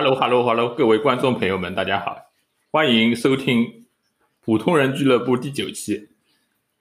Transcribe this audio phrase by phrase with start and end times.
[0.00, 2.16] Hello，Hello，Hello，各位观众朋友们，大家好，
[2.70, 3.66] 欢迎收听
[4.44, 6.10] 普通人俱乐部第九期。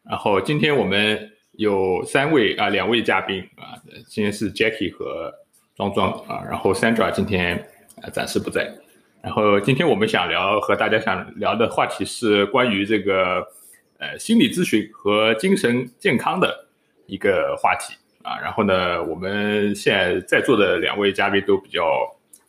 [0.08, 3.74] 然后今天我们有三位啊，两位嘉宾啊，
[4.08, 5.34] 今天是 Jackie 和
[5.76, 7.58] 庄庄啊，然后 Sandra 今天
[8.04, 8.72] 啊暂时不在。
[9.24, 13.44] 然后今天我们想聊和大家想聊的话题是关于这个
[13.98, 16.68] 呃心理咨询和精神健康的
[17.08, 18.38] 一个话题啊。
[18.38, 21.84] 然后呢，我们现在在座的两位嘉宾都比较。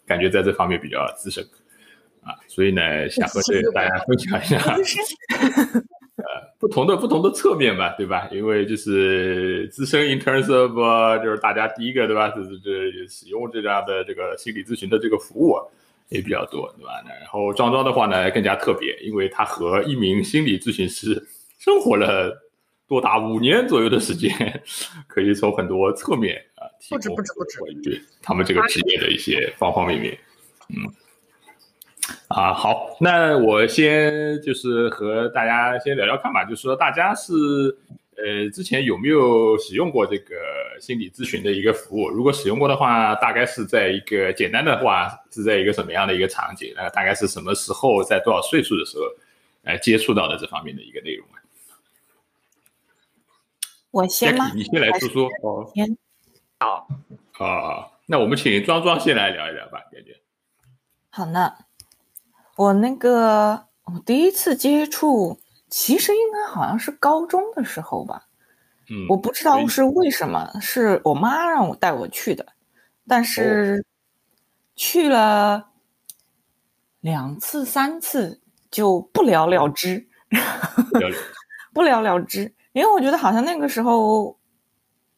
[0.09, 1.45] 感觉在这方面比较资深
[2.25, 4.59] 啊，所以呢，想和这大家分享一下，
[6.17, 6.25] 呃，
[6.59, 8.29] 不同的不同的侧面吧，对吧？
[8.33, 12.29] 因为就是资深 in terms of，就是大家第一个对吧？
[12.31, 15.57] 就是这使用这样的这个心理咨询的这个服务
[16.09, 17.01] 也比较多，对吧？
[17.07, 21.23] 然后庄庄的话呢更加特别，因为他和一名心理咨询师
[21.59, 22.37] 生活了
[22.89, 24.63] 多达五年左右的时间，
[25.07, 26.43] 可以从很多侧面。
[26.91, 30.19] 不止不止不止，对他们这个职业的一些方方面面，
[30.69, 30.77] 嗯，
[32.29, 37.33] 啊，好，那我先就是和大家先聊聊看吧，就是说大家是
[38.17, 40.37] 呃之前有没有使用过这个
[40.81, 42.09] 心理咨询的一个服务？
[42.09, 46.73] 如果使用过的话，大概是在一个简单的话是在一个什么样的一个场景？
[46.77, 49.05] 那，大概是什么时候，在多少岁数的时候，
[49.65, 51.37] 呃，接触到的这方面的一个内容啊？
[53.91, 54.53] 我先吗？
[54.55, 55.71] 你先来说说哦。
[55.75, 55.97] 先。
[56.61, 56.89] 好，
[57.31, 60.21] 好好，那我们请庄庄先来聊一聊吧，感觉。
[61.09, 61.55] 好呢，
[62.57, 68.25] 我那个我第一次接触，其实应该好像是高中的时候吧。
[68.91, 72.45] 嗯，我不知道是为什么，是我妈让我带我去的，
[73.07, 73.87] 但是
[74.75, 75.69] 去了
[76.99, 80.09] 两次三次就不了了之，
[81.73, 84.37] 不了了之，因为我觉得好像那个时候。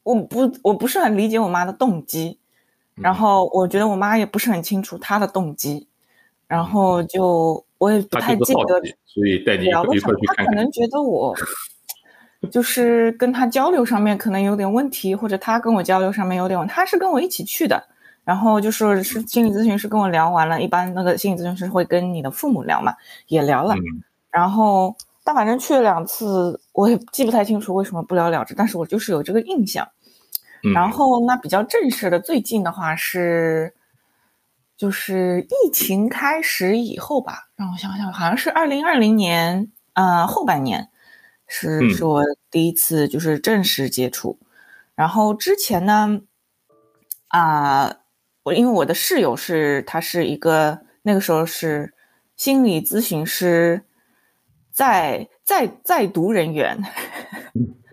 [0.03, 2.39] 我不，我不是很理解我妈的动机，
[2.95, 5.87] 然后我觉得我妈也不是很清楚她的动机，
[6.47, 10.35] 然后就我也不太记得，所以带你一块去看。
[10.37, 11.35] 他可能觉得我
[12.49, 16.73] 就是跟她交流上面可能有点问题，或者她跟我交流上面有点问题。
[16.73, 17.83] 他是跟我一起去的，
[18.23, 22.95] 然后就说是心理咨询师跟我聊完了，一般那个心理咨询师会跟你的父母聊嘛，
[23.27, 23.75] 也聊了，
[24.31, 24.95] 然后。
[25.23, 29.87] 但反正去了两次，我也记不太清楚为什么不了了之，但是我就是有这个印象。
[30.73, 33.73] 然后那比较正式的，最近的话是，
[34.77, 40.89] 就是疫情开始以后吧，让我想想，好像是二零二零年呃后半年，
[41.47, 44.39] 是是我第一次就是正式接触。
[44.95, 46.21] 然后之前呢，
[47.27, 47.95] 啊，
[48.43, 51.93] 我因为我的室友是他是一个那个时候是
[52.35, 53.83] 心理咨询师。
[54.71, 56.77] 在在在读人员，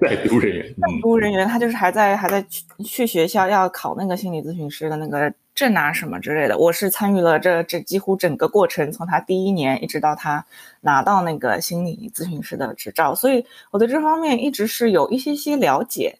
[0.00, 6.56] 在读人员，在读人员，他就是还在还在去去学校要考那个心理咨询师的那个证啊什么之类的。
[6.56, 10.44] 我是参与了这这几乎整个过程，从他第一年一直到他
[10.82, 16.16] 拿到那个心理咨询师的执照，所以我对这方面一直是有一些些了解。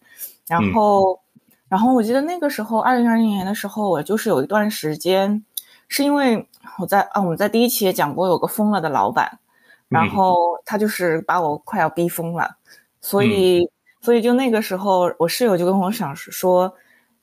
[0.49, 1.21] 然后，
[1.69, 5.45] 然后我记得那个时候，二零二零年的时候，我就是有一段时间，
[5.89, 6.47] 是因为
[6.79, 9.39] 我在啊，我们在第一期也讲过，有个疯了的老板。
[9.89, 12.57] 然后他就是把我快要逼疯了，
[13.01, 13.69] 所以
[14.01, 16.73] 所以就那个时候，我室友就跟我想说，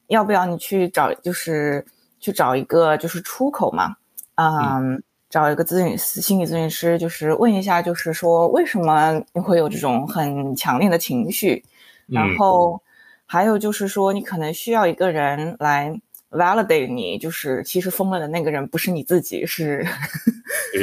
[0.08, 1.86] 要不要你去找，就是
[2.20, 3.96] 去找一个就是出口嘛，
[4.36, 11.64] 嗯，找一个咨询师、心理咨询师，就是问一下，就是说为什么你会有这种很强烈的情绪，
[12.08, 12.82] 然后
[13.26, 16.02] 还有就是说你可能需要一个人来。
[16.36, 19.86] Validate 你就是其实疯了的那个人不是你自己，是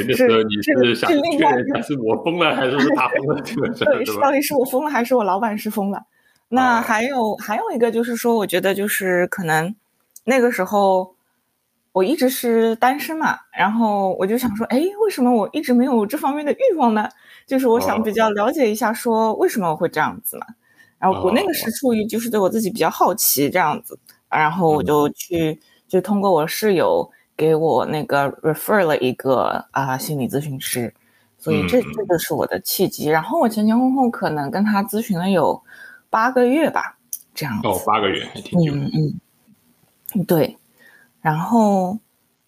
[0.07, 3.41] 那时候你是想确认他是我疯了还是他疯了？
[3.41, 6.05] 对，到底是我疯了还是我老板是疯了？
[6.49, 9.75] 那还有还有一个就是说，我觉得就是可能
[10.25, 11.15] 那个时候
[11.91, 17.09] 我一直是单身嘛，然后我就想说，哎，为什么我一直没有这方面的欲望呢？
[17.45, 20.45] 就是我想比较了解一下，说为什么我会这样子嘛？
[20.99, 23.99] 然后我那个是出于就是对我自己比较好奇这样子。
[24.37, 30.93] 然后我就去，就通过我室友给我那个 refer 了一个啊心理咨询师，
[31.37, 33.09] 所以这这个是我的契机。
[33.09, 35.61] 然后我前前后后可能跟他咨询了有
[36.09, 36.97] 八个月吧，
[37.33, 38.73] 这样哦，八个月还挺久。
[38.73, 39.19] 嗯
[40.15, 40.57] 嗯，对。
[41.21, 41.97] 然后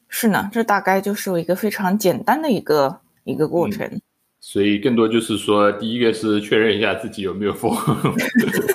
[0.09, 4.01] 是呢，这大概就是一个非常简单的一个一个过程。
[4.47, 7.75] 所以更多就是说，第一个是确认一下自己有没有疯，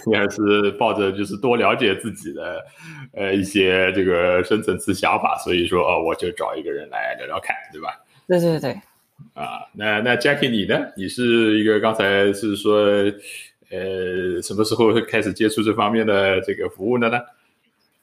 [0.05, 2.61] 第二是抱着就是多了解自己的，
[3.15, 5.39] 呃一些这个深层次想法。
[5.45, 8.01] 所以说，哦，我就找一个人来聊聊看，对吧？
[8.27, 8.73] 对对对。
[9.33, 10.77] 啊，那那 Jackie 你呢？
[10.97, 12.75] 你是一个刚才是说，
[13.71, 17.21] 呃，什么时候开始接触这方面的这个服务的呢？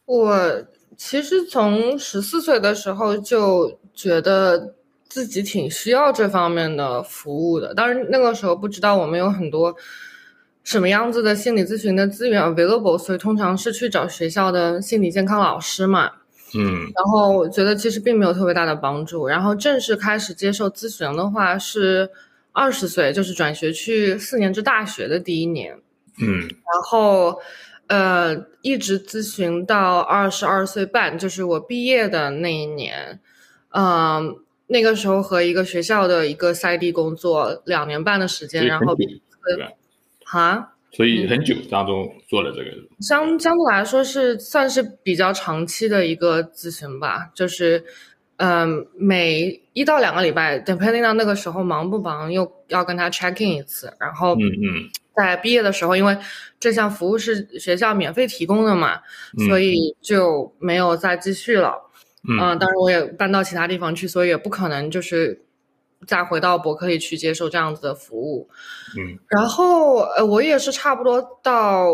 [0.06, 0.66] 我
[0.96, 4.74] 其实从十四岁的时候就觉得
[5.10, 9.76] 自己挺需要这方面的服务的，当然那个时候不知道我们有很多
[10.64, 16.12] 什么样子的心理咨询的资源 available，所以通常是去找学校的心理健康老师嘛。
[16.56, 19.28] 嗯然后我觉得其实并没有特别大的帮助。
[19.28, 22.10] 然后正式开始接受咨询的话是
[22.54, 25.78] 二十岁，就是转学去四年制大学的第一年。
[26.20, 27.40] 嗯然后，
[27.88, 33.20] 呃，一直咨询到二十二岁半，就是我毕业的那一年。
[33.72, 39.72] 嗯、那个时候和一个学校的一个赛地工作两年半的时间，然后所以很久对吧？
[40.26, 47.84] 哈，所以很久当中做了这个，相相对来说是算是比较长期的一个咨询吧，就是，
[48.38, 54.90] 嗯、每一到两个礼拜，depending on 那个时候忙不忙，又要跟他 check in 一次，然后嗯嗯。
[55.16, 56.16] 在毕业的时候，因为
[56.60, 59.00] 这项服务是学校免费提供的嘛，
[59.36, 59.48] 嗯。
[59.48, 61.87] 所以就没有再继续了。
[62.28, 65.46] 嗯嗯，当然我也搬到其他地方去，所以也不可能就是
[66.06, 68.50] 再回到伯克利去接受这样子的服务。
[68.98, 71.88] 嗯然后呃，我也是差不多到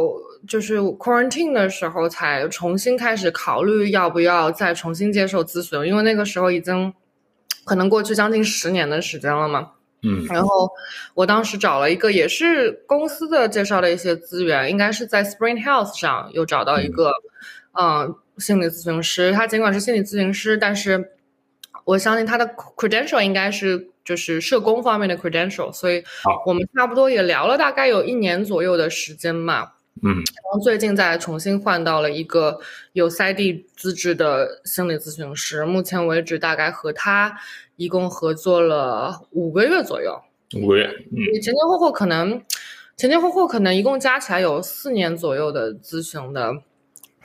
[0.47, 6.93] 就是 quarantine 的时候才重新开始考虑要不要再重新接受咨询，因为那个时候已经
[7.65, 9.71] 可能过去将近十年的时间了嘛。
[10.05, 10.69] 嗯然后
[11.13, 17.13] 我当时找了一个也是公司的介绍的一些资源，应该是在 Spring Health 上又找到一个，
[17.71, 19.31] 嗯、心理咨询师。
[19.31, 21.11] 他尽管是心理咨询师，但是
[21.85, 26.03] 我相信他的 credential 应该是就是社工方面的 credential，所以
[26.45, 29.71] 我们差不多也聊了大概有一年左右的时间嘛。
[30.01, 32.59] 嗯然后最近再重新换到了一个
[32.93, 37.37] 有 PsyD 资质的心理咨询师，目前为止大概和他
[37.75, 40.19] 一共合作了五个月左右。
[40.57, 42.41] 五个月，嗯前前后后可能
[42.97, 46.51] 前前后后可能一共加起来有四年左右的咨询的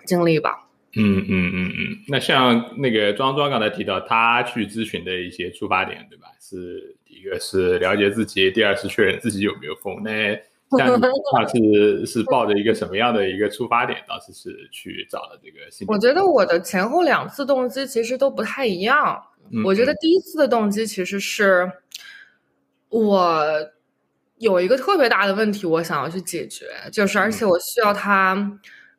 [0.04, 0.67] 经历吧。
[0.96, 1.98] 嗯嗯嗯嗯。
[2.08, 6.28] 那像那个庄庄刚才提到，他去咨询的一些出发点，对吧？
[6.40, 10.02] 是第一个是了解自己，第二是确认自己有没有疯。
[10.02, 10.34] 那
[10.76, 15.90] 像你的话是是抱着一个什么样的一个出发点，当时是去找了这个心理？
[15.90, 19.22] 我觉得我的前后两次动机其实都不太一样。
[19.50, 21.72] 嗯我觉得第一次的动机其实是
[22.90, 23.46] 我
[24.36, 28.34] 有一个特别大的问题，我想要去解决，就是而且我需要它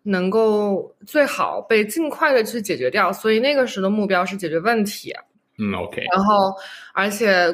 [0.04, 5.14] 能够最好被尽快的去解决掉，所以那个时的目标是解决问题。
[5.58, 6.54] 嗯，OK，然后，
[6.94, 7.54] 而且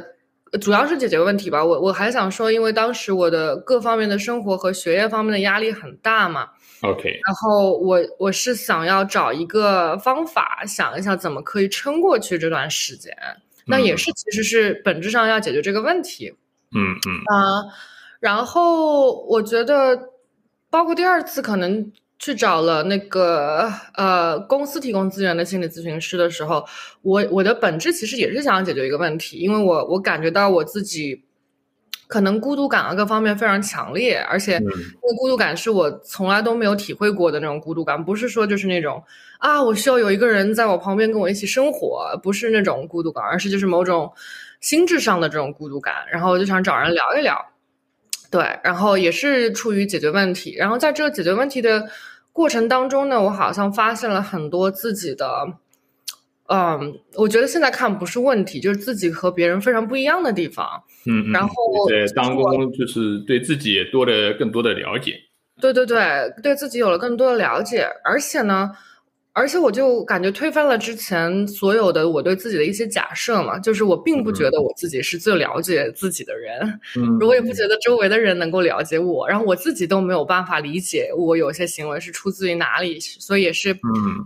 [0.62, 1.64] 主要是解决问题吧。
[1.64, 6.48] 我我还想说，因为当时我的各方面的生活和学业方面的压力很大嘛
[6.84, 13.12] ，OK，然后我我是想要找一个方法，想一下怎么可以撑过去这段时间。
[13.66, 16.32] 那也是其实是本质上要解决这个问题
[16.72, 17.64] 嗯嗯啊、
[18.20, 19.98] 然后我觉得，
[20.70, 26.66] 包括第二次可能去找了那个呃公司提供资源的心理咨询师的时候，
[27.02, 31.24] 我我的本质其实也是想要解决一个问题，因为我我感觉到我自己
[32.08, 39.04] 可能孤独感啊各方面非常强烈，而且嗯那个孤独感是我从来都没有体会过的那种孤独感，不是说就是那种
[39.40, 44.14] 啊我需要有一个人在我旁边跟我一起生活，不是那种孤独感，而是就是某种
[44.62, 47.46] 心智上的这种孤独感，然后我就想找人聊一聊。
[48.36, 51.88] 对，然后也是出于解决问题，然后在这个解决问题的
[52.34, 55.48] 过程当中呢，我好像发现了很多自己的，
[56.50, 60.84] 嗯，我觉得现在看不是问题，就是自己和别人非常不一样的地方。
[61.06, 61.56] 嗯嗯，然后
[61.88, 65.14] 在当中就是对自己也多了更多的了解。
[65.62, 68.72] 对对对，对自己有了更多的了解，而且呢，
[69.36, 83.80] 而且我就感觉推翻了之前所有的我对自己的一些假设嘛，就是我并不觉得我自己是最了解自己的人，嗯我也不觉得周围的人能够了解我，然后我自己都没有办法理解我有些行为是出自于哪里，所以也是嗯。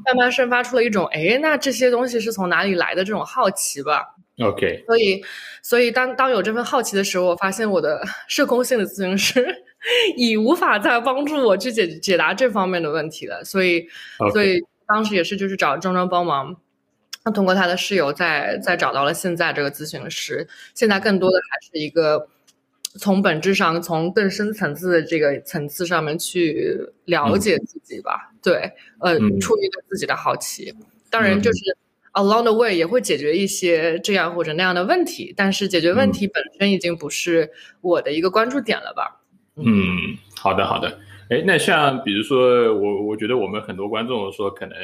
[0.06, 4.16] 慢慢生发出了一种，哎，那这些东西是从哪里来的这种好奇吧。
[4.42, 5.22] OK，所以，
[5.62, 9.46] 所以当当有这份好奇的时候，我发现我的社工性的咨询师
[10.16, 13.44] 已无法再帮助我去解解答这方面的问题了。
[13.44, 13.86] 所以
[14.32, 16.58] 所以当时也是就是找张张帮忙，
[17.24, 20.48] 那通过他的室友再再找到了现在这个咨询师。
[20.74, 22.28] 现在更多的还是一个
[23.00, 28.34] 从本质上，从更深层次的这个层次上面去了解自己吧。
[28.42, 30.74] 对，呃，嗯出于对自己的好奇，
[31.10, 31.78] 当然就是。
[32.14, 39.22] Along the way 也会解决一些这样或者那样的问题，但是解决问题本身已经不是我的一个关注点了吧？
[39.56, 41.00] 嗯，好的好的。
[41.30, 44.78] 哎，那像比如说我，我觉得我们很多观众说可能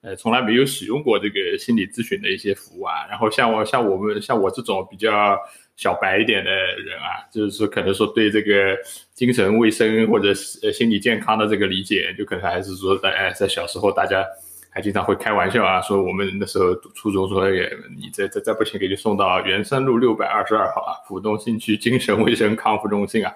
[0.00, 5.38] 呃从来没有使用过这个心理咨询的一些服务啊，然后像我像我们像我这种比较
[5.76, 8.76] 小白一点的人啊，就是说可能说对这个
[9.14, 10.28] 精神卫生或者
[10.62, 14.24] 呃心理健康的这个理解，就可能还是说在哎在小时候大家。
[14.70, 23.32] 还经常会开玩笑啊，说我们那时候读初中说，也你再再再不行，给你送到元山路六百二十二号啊，浦东新区精神卫生康复中心啊。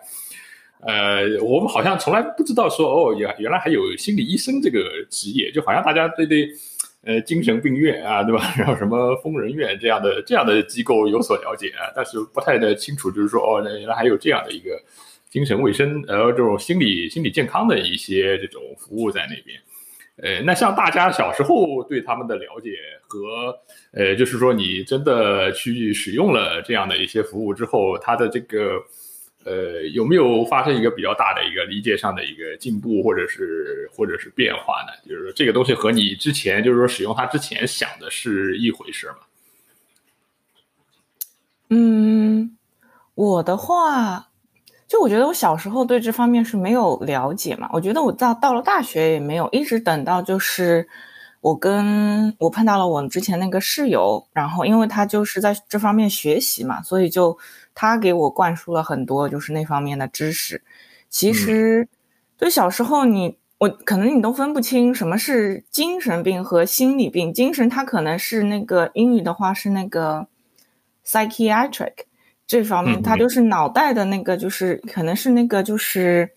[0.84, 6.48] 呃，我们好像从来不知道说哦，原原来还有心理医生这个职业，就好像大家对对，
[7.04, 8.52] 呃，精神病院啊，对吧？
[8.58, 14.70] 然后什么疯人院这样的这样的机构有所了解啊，但是不太的清楚，就是说哦，原来还有这样的一个
[15.30, 19.56] 精神卫生，呃，这种心理心理健康的一些这种服务在那边。
[20.16, 22.70] 呃，那像大家小时候对他们的了解
[23.06, 23.56] 和
[23.92, 28.82] 呃，就是说你真的去使用了这样的一些服务之后，他的这个。
[29.44, 34.92] 呃，有没有发生一个比较大的一个理解上的一个进步，或者是或者是变化呢？
[35.08, 39.16] 就是说这个东西和你之前就是说使用它之前想的是一回事吗？
[41.70, 42.56] 嗯，
[43.16, 44.28] 我的话，
[44.86, 47.68] 就我觉得我小时候对这方面是没有了解嘛。
[47.72, 50.86] 我觉得我到到了大学也没有，一直等到就是
[51.40, 57.36] 我跟我碰到了我之前那个室友，然后因为他就是在这方面学习嘛，所以就。
[57.74, 60.62] 他给我灌输了很多就是那方面的知识。
[61.08, 61.88] 其实，
[62.38, 67.32] 就小时候你我可能你都分不清什么是精神病和心理病。
[67.32, 70.26] 精神它可能是那个英语的话是那个
[71.06, 71.92] psychiatric
[72.46, 76.32] 这方面，它就是脑袋的那个，就是可能是那个就是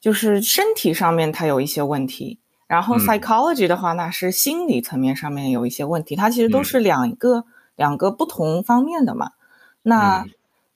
[0.00, 2.38] 就是身体上面它有一些问题。
[2.66, 6.14] 然后 psychology 的话，那是心理层面上面有一些问题。
[6.14, 9.30] 它其实都是两个两个不同方面的嘛。
[9.82, 10.26] 那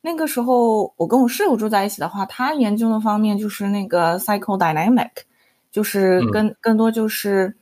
[0.05, 5.11] 那个时候，我跟我室友住在一起的话，他研究的方面就是那个 psychodynamic，
[5.71, 7.57] 就是更更多就是，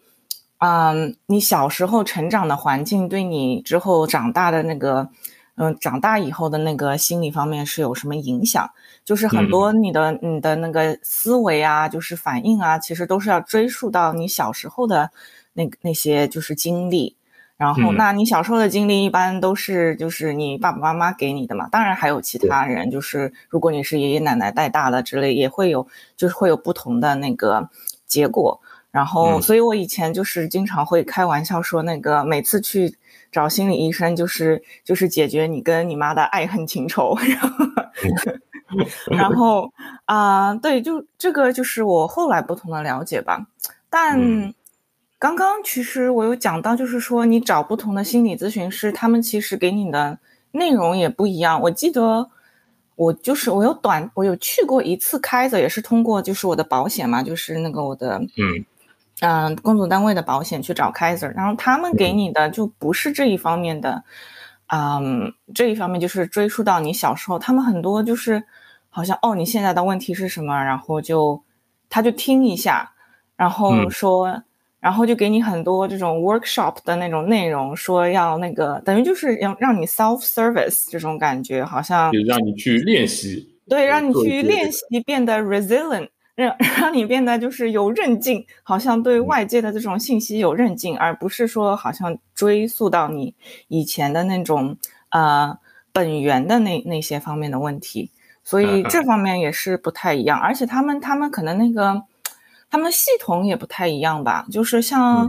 [0.58, 5.10] 嗯，你小时候成长的环境对你之后长大的那个，
[5.56, 8.70] 嗯，长大以后的那个心理方面是有什么影响？
[9.04, 15.10] 就是很多你的你的那个思维啊，就是反应啊，其实都是要追溯到你小时候的
[15.52, 17.16] 那那些就是经历。
[17.60, 21.68] 然后，那你小时候的经历一般都是就是你爸爸妈妈给你的嘛？
[21.68, 25.86] 当然还有其他人，就是如果你是爷爷奶奶带大的之类，也会有，
[26.16, 27.68] 就是会有不同的那个
[28.06, 28.62] 结果。
[28.90, 32.96] 然后，所以我以前就是经常会开玩笑说，那个每次去
[33.30, 37.14] 找心理医生，就是就是解决你跟你妈的爱恨情仇。
[39.12, 39.70] 然后
[40.06, 43.46] 啊，对，就这个就是我后来不同的了解吧，
[43.90, 44.54] 但。
[45.20, 50.18] 刚刚其实我有讲到，就是说你找不同的心理咨询师，他们其实给你的
[50.52, 51.60] 内容也不一样。
[51.60, 52.30] 我记得
[52.96, 58.64] 我就是我有短我有去过一次开的，也是通过就是我的保险嘛，就是那个我的嗯
[59.20, 64.02] 嗯工作单位的保险去找开 r 然后他们给你的就不是这一方面的，
[64.68, 68.42] 嗯这一方面就是追溯到你小时候，他们很多就是
[68.88, 71.42] 好像哦你现在的问题是什么，然后就
[71.90, 72.92] 他就听一下，
[73.36, 74.42] 然后说。
[74.80, 93.34] 然后就给你很多这种 workshop 的那种内容，说要那个等于就是要让你 self service 这种感觉，好像就让你去练习，对，让你去练习变得 resilient，让 让你变得就是有韧劲，好像对外界的这种信息有韧劲，而不是说好像追溯到你
[93.68, 94.74] 以前的那种
[95.10, 95.58] 呃
[95.92, 98.10] 本源的那那些方面的问题，
[98.42, 102.02] 所以这方面也是不太一样，而且他们他们可能那个。
[102.70, 105.28] 他们系统也不太一样吧，就是像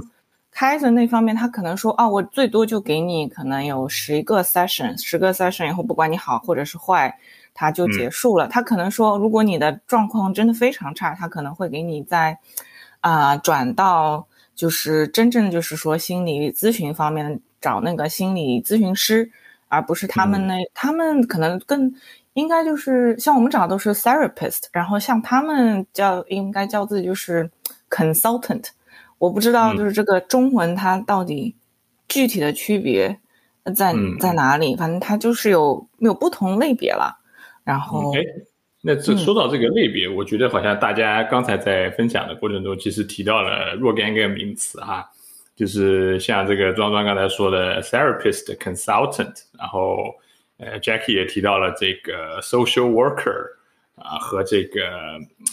[0.52, 7.18] 开着那方面，他可能说啊，我最多就给你可能有十个 session，十个 session 以后，不管你好或者是坏，
[7.54, 8.48] 他就结束了。
[8.48, 12.38] 他可能说，如果你的状况真的非常差，他可能会给你在
[13.00, 19.32] 啊转到就是真正就是说心理咨询方面找那个心理咨询师，
[19.68, 21.94] 而不是他们那他们可能更。
[22.34, 27.52] 应该就是像我们找的都是 therapist，然后像他们叫应该叫自己就是
[27.90, 28.68] consultant，
[29.18, 31.54] 我不知道就是这个中文它到底
[32.08, 33.20] 具体的区别
[33.76, 37.20] 在在哪里，反正它就是有有不同类别了。
[37.66, 38.22] 然后，哎，
[38.82, 45.06] 那这说到这个类别，我觉得好像大家刚才在分享的过程中，其实提到了若干个名词哈，
[45.56, 49.98] 就是像这个庄庄刚才说的 therapist consultant，然后。
[50.62, 53.58] 呃，Jackie 也提到了这个 social worker
[53.96, 54.88] 啊和这个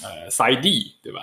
[0.05, 1.21] 呃 SID，对吧？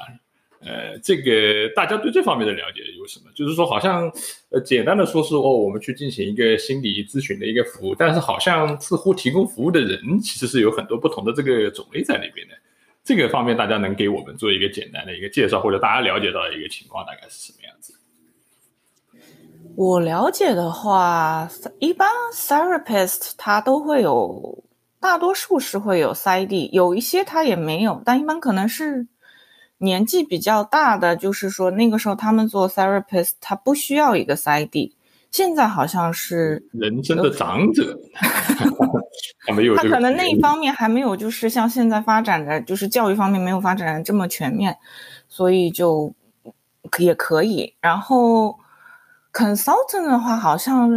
[0.61, 3.29] 呃，这个大家对这方面的了解有什么？
[3.35, 4.11] 就是说，好像
[4.49, 12.55] 呃简单的说是哦，我们去进行一个心理咨询的一个服务，但是好像似乎提供服务的人其实是有很多不同的这个种类在那边的。
[13.03, 17.93] 这个方面，大家能给我们做一个简单的一个介绍，或者大家了解到的一个情况大概是什么样子？
[19.75, 24.63] 我了解的话，一般 therapist 他都会有，
[24.99, 29.07] 大多数是会有 side，有一些他也没有，但一般可能是
[29.79, 34.93] 年纪比较大的，就是说那个时候他们做 therapist，他不需要一个 PsyD。
[35.31, 37.99] 现在好像是人生的长者，
[39.45, 44.77] 他没有他可能那一方面还没有，就是像现在发展的，就是教育方面没有发展的这么全面，
[45.27, 46.13] 所以就
[46.97, 47.75] 也可以。
[47.81, 48.57] 然后
[49.35, 50.89] consultant 的话，好像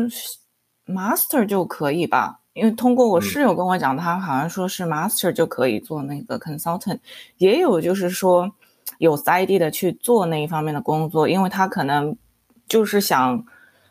[0.86, 7.00] master 就可以吧，因为通过我室友跟我讲，他好像说是 master 就可以做那个 consultant，
[7.38, 8.50] 也有就是说
[8.98, 12.16] 有 ID 的去做那一方面的工作，因为他可能
[12.68, 13.44] 就是想。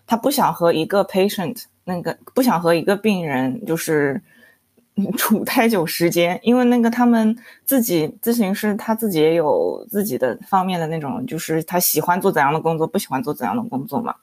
[0.10, 4.22] 他不想和一个 patient 那个不想和一个病人就是
[5.18, 14.16] 处太久时间，因为那个他们自己咨询师他自己也有自己的方面的那种，就是他喜欢做怎样的工作，不喜欢做怎样的工作嘛。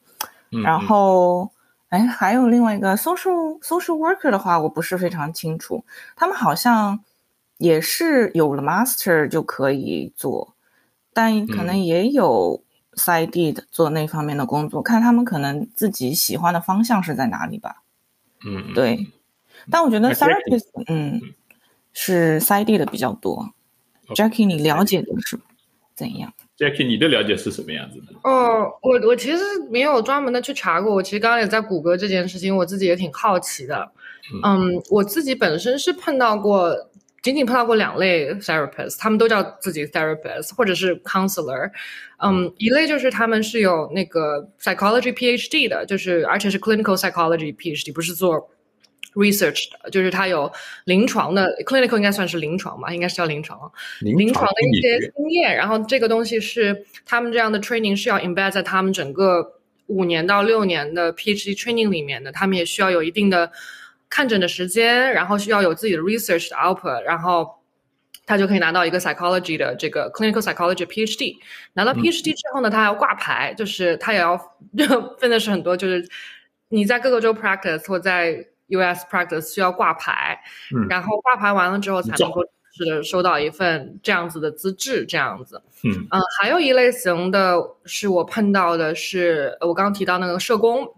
[0.63, 1.51] 然后，
[1.89, 5.85] 哎，还有另外一个 social social worker 的话，我不是非常清楚，
[6.15, 7.01] 他们好像
[7.59, 10.55] 也是有了 master 就可以做，
[11.13, 12.63] 但可能也有。
[12.97, 17.83] side 的做那方面的工作，看他们可能自己喜欢的方向是在哪里吧。
[18.47, 19.11] 嗯，对。
[19.69, 21.21] 但我觉得 therapist，嗯，
[21.93, 23.53] 是 side 的比较多。
[24.11, 25.41] Jackie，你了解的是
[25.97, 28.07] 怎样？Jackie，你的了解是什么样子的？
[28.23, 30.95] 哦，我我其实没有专门的去查过。
[30.95, 33.91] 我其实刚刚也在谷歌这件事情，我自己也挺好奇的。
[34.43, 36.91] 嗯，我自己本身是碰到过。
[37.23, 41.71] 仅仅碰到过两类 therapist，他们都叫自己 therapist 或者是 counselor。
[42.23, 48.51] 嗯，一类就是他们是有那个 psychology PhD 的，就是而且是 clinical psychology PhD，不是做
[49.15, 50.53] research 的，就是他有
[50.85, 53.59] 临床的 clinical 应该算是临床吧，应该是叫临床，
[54.01, 55.57] 临床的一些经验。
[55.57, 63.51] 然后这个东西是他们这样的 training 是要 embed 在他们整个五年到六年的 PhD training 里面的，他们也需要有一定的。
[64.11, 67.51] 看诊的时间，然后需要有自己的 research 的 output，然后
[68.27, 71.35] 他就可以拿到一个 psychology 的这个 clinical psychology PhD。
[71.73, 74.39] 拿到 PhD 之后呢，他还要挂牌，就是他也要
[75.19, 76.07] 分的是很多，就是
[76.69, 80.39] 你在各个州 practice 或在 US practice 需要挂牌，
[80.89, 85.63] 然后挂牌完了之后才能够是收到一份这样子的资质，这样子。
[85.85, 86.07] 嗯，
[86.39, 90.95] 还有一类型的是我碰到的是我刚刚提到那个社工。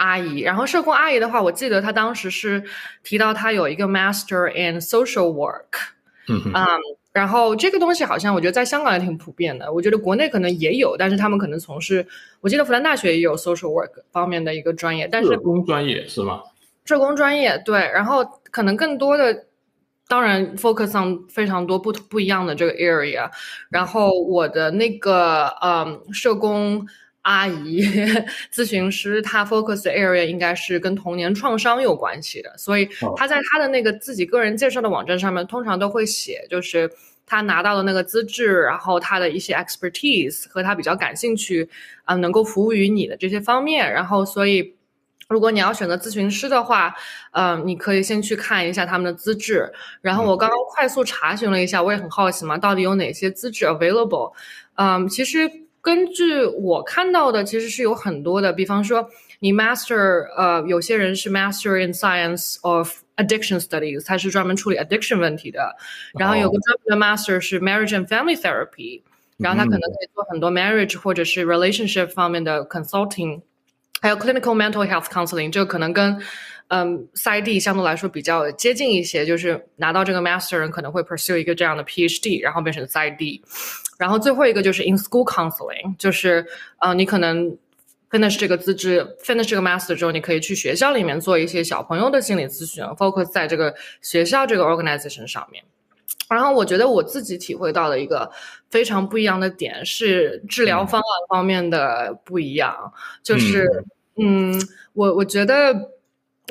[0.00, 2.62] 阿姨，然后社工阿姨的话，我记得她当时是
[3.02, 5.88] 提到她有一个 Master in Social Work，
[6.28, 6.52] 嗯
[7.10, 12.06] 然后这个东西好像我觉得在香港也挺普遍的，我觉得国内可能也有，但是他们可能从事，
[12.40, 16.42] 我记得复旦大学也有 Social Work 方面的一个专业，但是社工专业是吗？
[16.88, 19.44] 社工专业对，然后可能更多的，
[20.08, 23.30] 当然 focus on 非常多不不一样的这个 area，
[23.68, 26.86] 然后我的那个嗯社工。
[27.22, 27.82] 阿姨
[28.50, 36.90] 咨询师，她 focus area 应该是跟童年创伤有关系的，所以她在她的那个自己个人介绍的网站上面，通常都会写，就是
[37.26, 41.68] 他拿到的那个资质，然后他的一些 expertise 和他比较感兴趣
[42.04, 43.92] 啊，能够服务于你的这些方面。
[43.92, 44.74] 然后，所以
[45.28, 46.94] 如果你要选择咨询师的话，
[47.32, 49.72] 嗯，你可以先去看一下他们的资质。
[50.00, 54.32] 然后我刚刚快速查询了一下，我也很好奇嘛，到底有哪些资质 available？
[54.74, 55.50] 嗯，其实。
[55.80, 58.52] 根据我看到的，其实是有很多的。
[58.52, 65.76] 比方说，你 master，呃，有些人是 master in science of addiction studies，他是专门处理 addiction 问题的。
[66.18, 69.02] 然后有个专门的 master 是 marriage and family therapy，
[69.38, 73.40] 然后他可能可以做很多 marriage 或者是 relationship 方面的 consulting，
[74.00, 76.20] 还有 clinical mental health counseling，这个可能跟
[76.68, 83.40] 嗯 side 相对来说比较接近一些，就是拿到这个 master 人可能会 pursue 一个这样的 PhD，然后变成 side。
[83.98, 86.46] 然后最后一个就是 in school counseling，就是
[86.78, 87.56] 呃，你可能
[88.10, 95.64] finish 这个资质，finish 这个 master 之后，你可以去学校里面做一些小朋友的心理咨询，focus 在这个学校这个 organization 上面。
[96.28, 98.30] 然后我觉得我自己体会到的一个
[98.70, 103.66] 非常不一样的点是治疗方案方面的不一样，就是
[104.16, 104.54] 嗯，
[104.92, 105.90] 我我觉得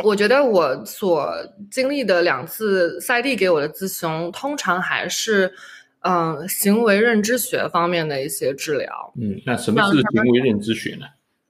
[0.03, 1.32] 我觉得我所
[1.69, 5.53] 经历的两次赛地给我的咨询，通常还是。
[6.01, 9.13] 嗯，行为认知学方面的一些治疗。
[9.19, 11.06] 嗯，那什么是行为认知学呢？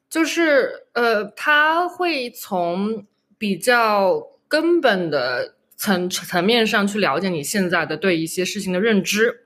[0.10, 3.06] 就是呃，他会从
[3.38, 9.42] 比较根本的层层面上去了解你现在的对一些事情的认知，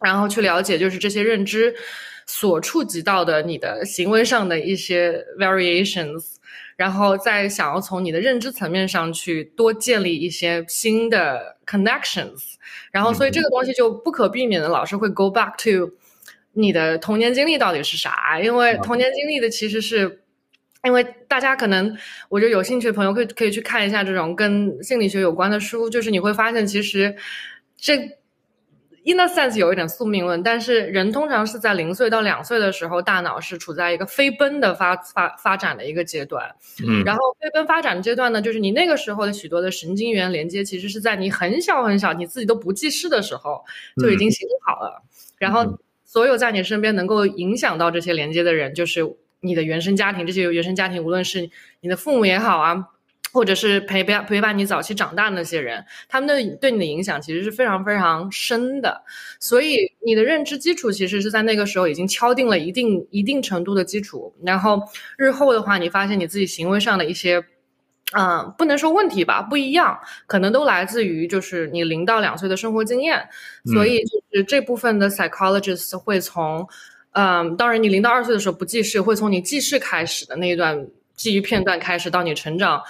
[0.00, 1.74] 然后去了解就是这些认知
[2.26, 6.36] 所触及到的你的行为上的一些 variations，
[6.76, 12.54] 然后再想要从你的认知层面上去多建立一些新的 connections。
[12.92, 15.92] 然后，所以这个东西就不可避免的，老是会 go back to
[16.52, 18.40] 你的童年经历到底是啥？
[18.40, 20.22] 因为童年经历的其实是，
[20.82, 21.96] 因为大家可能
[22.28, 27.14] 我觉得有兴趣的朋友可以可以去看一下这种跟心理学有关的书，就是你会发现，其实
[27.76, 28.18] 这
[29.04, 36.54] in a sense 有一点宿命论，但是人通常是在零岁到两岁的时候，大脑是处在一个飞奔的发发发展的一个阶段。
[36.86, 43.64] 嗯，然后飞奔发展阶段呢，就是你那个时候的许多的神经元连接，其实是在你很小很小，你自己都不记事的时候
[44.00, 45.02] 就已经形成好了。
[45.38, 49.00] 然后所有在你身边能够影响到这些连接的人，就是
[49.40, 50.26] 你的原生家庭。
[50.26, 52.88] 这些原生家庭，无论是你的父母也好啊。
[53.32, 59.02] 或者是陪伴陪伴你早期长大的那些人，他们的对你的影响其实是非常非常深的，
[59.38, 64.82] 所以你的认知基础其实是在那个时候已经敲定了一定一定程度的基础，然后
[65.16, 67.40] 日后的话，你发现你自己行为上的一些，
[68.18, 73.28] 嗯，不能说问题吧，不一样，可能都来自于就是你零到两岁的生活经验，
[73.66, 76.66] 所以就是这部分的 psychologist 会从，
[77.12, 82.82] 嗯，当然你零到二岁的时候不记事，会从你记事开始的那一段记忆片段开始到你成长。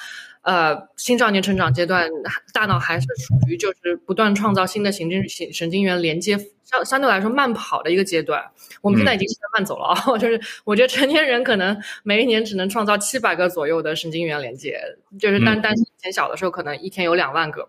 [0.43, 2.09] 呃，青少年成长阶段，
[2.55, 8.43] 大脑还是属于就是不断创造新的神经神神经元连接，相相对来说慢跑的一个阶段。
[8.81, 14.81] 我们现在已经是在慢走了啊， 就是我觉得成年人可能每一年只能创造七百个左右的神经元连接，
[15.19, 17.69] 就是但但是以前小的时候可能一天有两万个，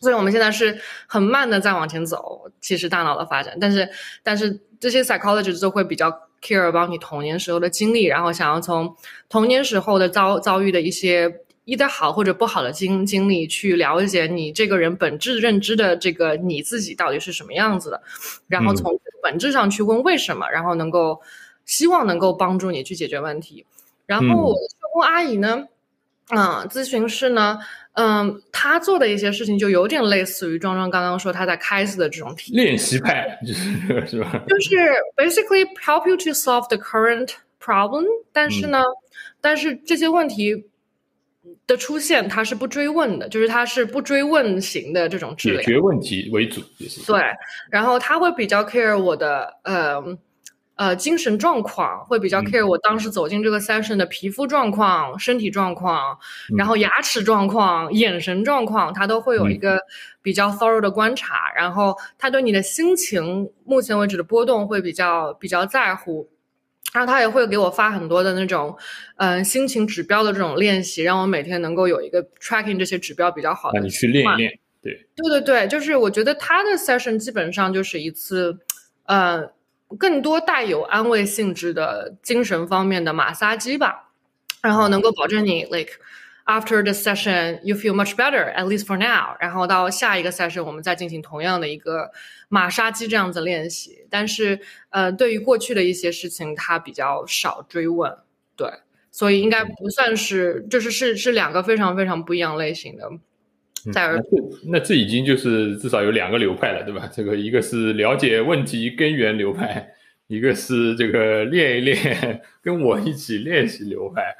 [0.00, 2.50] 所以我们现在是很慢的在往前走。
[2.62, 3.86] 其实大脑的发展，但是
[4.22, 8.96] 但是这些 psychologists 都会比较 care about 你童年时候的经历，然后想要从
[9.28, 11.42] 童年时候的遭遭遇的一些。
[11.68, 18.02] 一的好或者不好的经经历，去了解你这个人本质认知的这个你自己到底是什么样子的，
[18.46, 21.20] 然后从本质上去问为什么，然后能够
[21.66, 23.66] 希望能够帮助你去解决问题。
[24.06, 25.68] 然后我的社工阿姨呢，
[26.30, 27.58] 嗯，咨询师呢，
[27.92, 34.42] 嗯，她做的一些事情就有点类似于庄庄刚刚说她在开始的这种体练习派，就是 是吧？
[34.48, 34.74] 就是
[35.14, 38.82] basically help you to solve the current problem，但是呢，
[39.42, 40.64] 但是这些问题。
[41.66, 46.60] 的出现，他是不追问的，就是他是不追问型的这种治疗，解决问题为主，
[47.06, 47.22] 对。
[47.70, 50.02] 然后他会比较 care 我的呃
[50.76, 56.18] 呃精神状况，会比较 care 我当时走进这个 session 的皮肤状况、身体状况，
[56.56, 59.80] 然后牙齿状况、眼神状况，他都会有一个
[60.22, 61.52] 比较 thorough 的观察。
[61.54, 66.28] 然后他对你的心情目前为止的波动会比较比较在乎。
[66.92, 68.76] 然后他也会给我发很多的那种，
[69.16, 73.78] 嗯，心情指标的这种练习，让我每天能够有一个 tracking 这些指标比较好的。
[73.78, 78.58] 那你去练一练，对，对对对，就是我觉得他的 session 基本上就是一次，
[79.04, 79.50] 呃，
[79.98, 84.10] 更多带有安慰性质的精神方面的马杀鸡吧，
[84.62, 85.92] 然后能够保证你 like。
[86.50, 89.36] After the session, you feel much better, at least for now.
[89.38, 92.10] 然后到下一个 session，我们再进行同样的一个
[92.48, 94.06] 马杀鸡这样子练习。
[94.08, 94.58] 但是，
[94.88, 98.10] 呃，对于过去的一些事情，他比较少追问，
[98.56, 98.66] 对，
[99.10, 103.10] 所以应该不算是，就是是是两个非常非常不一样类型的。
[103.92, 104.18] 在而
[104.64, 107.06] 那这已经就是至少有两个流派了，对吧？
[107.12, 109.86] 这个一个是了解问题根源流派，
[110.28, 114.34] 一个是这个练一练， 跟我一起练习流派。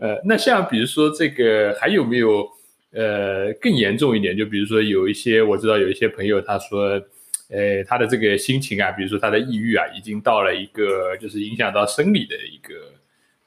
[0.00, 2.48] 呃，那像比如说这个还有没有
[2.92, 4.36] 呃更严重一点？
[4.36, 7.00] 就比如说有一些我知道有一些朋友他说，
[7.50, 12.74] 呃，他的这个心情啊，比如说他的抑郁啊，已经到了一个就是影响到生理的一个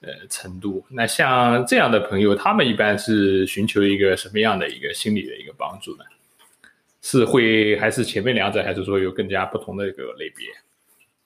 [0.01, 0.85] 呃程度。
[0.89, 6.03] 那像这样的朋友，他们一般是寻求一个什么样的一个心理的一个帮助呢？
[7.01, 10.47] 是会还是前面两者，还是说有更加不同的一个类别？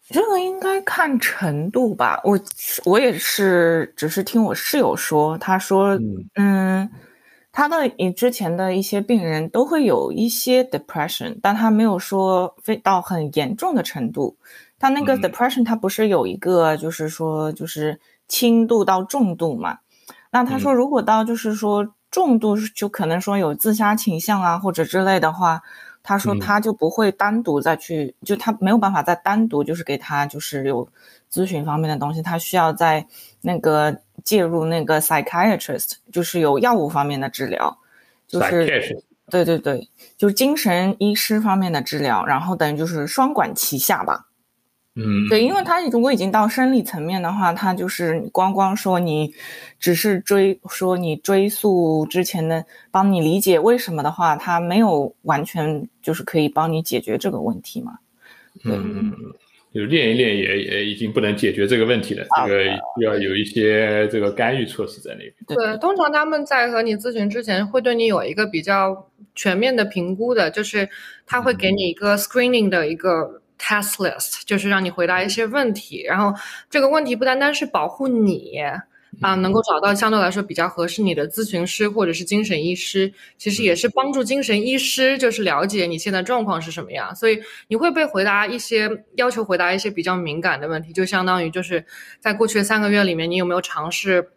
[0.09, 2.39] 这个应该看程度吧，我
[2.85, 5.99] 我也是，只是听我室友说，他说，
[6.35, 6.89] 嗯，
[7.51, 14.37] 他的你之前的一些病人都会有一些 depression，但他没有说非到很严重的程度。
[14.79, 19.79] 他那个 depression，他不是有一个就是说就是轻度到重度嘛？
[20.31, 25.61] 那他说如果到就是说重度，就可能说有自杀倾向啊或者之类的话。
[26.07, 30.87] 他说他就不会单独再去，就他没有办法再单独就是给他就是有
[31.29, 33.05] 咨询方面的东西，他需要在
[33.41, 33.93] 那个
[34.23, 37.77] 介入那个 psychiatrist，就是有药物方面的治疗，
[38.25, 44.26] 就是对对对，就是精神医师方面的治疗，然后等于就是双管齐下吧。
[44.99, 49.31] 嗯，对，因为他如果已经到生理层面的话，他就是光光说你
[49.79, 57.99] 只是追说你追溯之前的，帮你理解为什么的话，他没有完全就是可以帮你解决这个问题嘛。
[58.65, 59.13] 嗯，
[59.71, 62.65] 就练一练也也已经不能解决这个问题了，这个
[63.03, 65.33] 要有一些这个干预措施在那边。
[65.45, 70.89] 对，通常他们在和你咨询之前会对你有一个比较全面的评估的，就是
[71.27, 73.43] 他会给你一个 screening 的一个。
[73.59, 76.33] Test list 就是让你回答一些问题，然后
[76.69, 78.59] 这个问题不单单是保护你，
[79.21, 87.15] 啊，能够找到相对来说比较合适你的咨询师或者是精神医师，其实也是帮助精神医师就是了解你现在状况是什么样。
[87.15, 91.83] 所以你会被回答一些要求回答一些比较敏感的问题，就相当于就是
[92.19, 94.29] 在过去的三个月里面，你有没有尝试？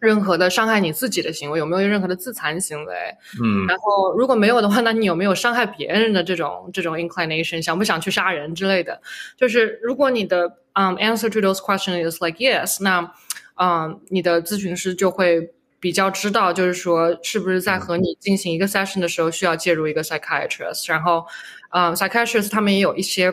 [0.00, 2.94] 任何的伤害你自己的行为有没有任何的自残行为？
[3.42, 7.60] 嗯，然后如果没有的话，那你有没有伤害别人的这种这种 inclination？
[7.60, 9.00] 想不想去杀人之类的？
[9.36, 13.12] 就是如果你的嗯 answer to those questions is like yes，那
[13.56, 20.90] 嗯你的咨询师就会比较知道，就是说是不是在和你进行一个 session 的时候需要介入一个 psychiatrist。
[20.90, 21.26] 然后
[21.70, 23.30] 嗯 psychiatrist 他们也有一些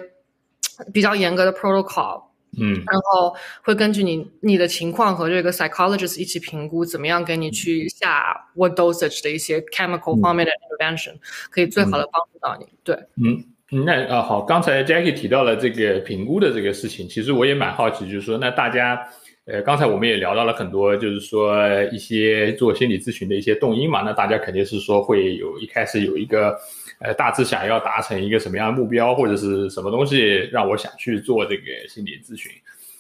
[0.94, 2.24] 比较严格的 protocol。
[2.60, 11.14] 嗯，然后会根据你你的情况和这个 psychologist 一起评估，怎么样给你去下 what dosage 的一些 chemical 方面的 intervention，
[11.52, 12.66] 可以最好的帮助到你。
[12.84, 19.08] 对，嗯，那啊好，刚才 Jackie 提到了这个评估的这个事情，其实我也蛮好奇，就是说，那大家，
[19.46, 21.56] 呃，刚才我们也聊到了很多，就是说
[21.92, 26.58] 一些做心理咨询的一些动因嘛，那大家肯定是说会有一开始有一个。
[27.00, 32.52] 呃，大致想要达成一个什么样的目标，或者是什么东西让我想去做这个心理咨询？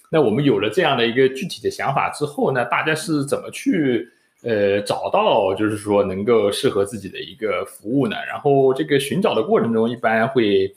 [0.09, 4.07] 那我们有了这样的一个具体的想法之后呢，大家是怎么去
[4.43, 8.15] 呃找到就是说能够适合自己的一个服务呢？
[8.27, 10.71] 然后这个寻找的过程中，一般会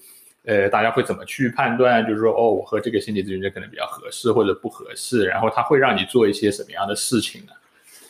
[0.46, 2.04] 呃大家会怎么去判断？
[2.06, 7.52] 就是说哦，我和这个心理咨询师可能比较合适或者不合适，然后他会让你做一些什么样的事情呢？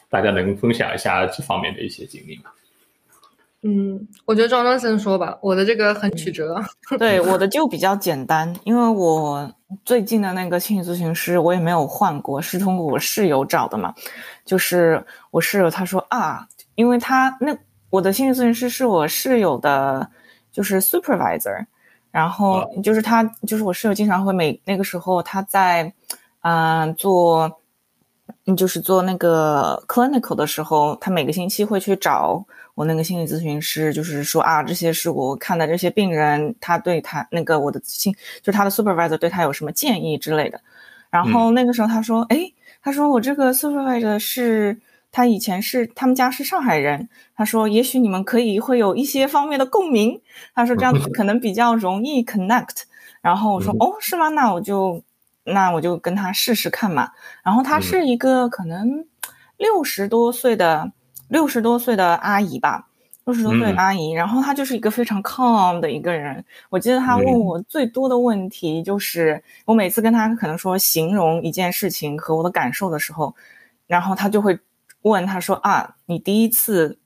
[0.09, 2.45] 大家能分享一下这方面的一些经历吗？
[3.63, 6.59] 嗯，我觉得庄庄先说吧，我的这个很曲折。
[6.99, 9.53] 对，我的就比较简单，因为我
[9.85, 13.95] 最近的那个心理咨询师我也没有换过，是通过我室友找的嘛。
[14.47, 17.55] 就是我室友他说啊，因为他那
[17.91, 20.09] 我的心理咨询师是我室友的，
[20.51, 21.67] 就是 supervisor，
[22.11, 25.93] 然后就是他就是我室友经常会每那个时候他在
[26.41, 27.61] 嗯做，
[28.57, 32.43] 就是做那个 clinical 的时候，他每个星期会去找。
[32.81, 40.59] 我那个心理咨询师就是说啊，这些是我看的这些病人，他对他那个我的心，就是他的 supervisor 对他有什么建议之类的。
[41.11, 42.51] 然后那个时候他说，哎，
[42.83, 44.81] 他说我这个 supervisor 是
[45.13, 50.19] 他以前是他们家是上海人，他说也许你们可以会有一些方面的共鸣，
[50.55, 52.85] 他说这样子可能比较容易 connect。
[53.21, 54.31] 然后我说哦，是吗？
[54.31, 55.03] 那我就
[55.45, 57.11] 那我就跟他试试看嘛。
[57.45, 59.05] 然后他是一个可能
[59.59, 60.91] 六十多岁的。
[61.31, 62.89] 六十多岁的阿姨吧，
[63.25, 66.45] 六十多岁阿姨，然后她就是一个非常 calm 的一个人。
[66.69, 73.35] 我记得她问我最多的问题就是，我每次跟她可能说形容一件事情和我的感受的时候，
[73.87, 74.59] 然后她就会
[75.03, 76.99] 问她说啊，你第一次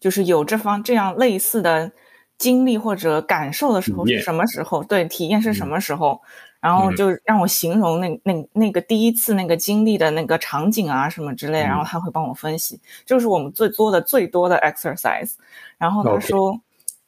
[0.00, 1.92] 就是有这方这样类似的
[2.38, 4.82] 经历或者感受的时候是什么时候？
[4.82, 6.20] 对，体验是什么时候？
[6.60, 15.34] 然后就让我形容那那那个第一次那个经历的那个场景啊什么之类，然后他会帮我分析，就是我们最多的最多的 exercise。
[15.78, 16.60] 然后他说，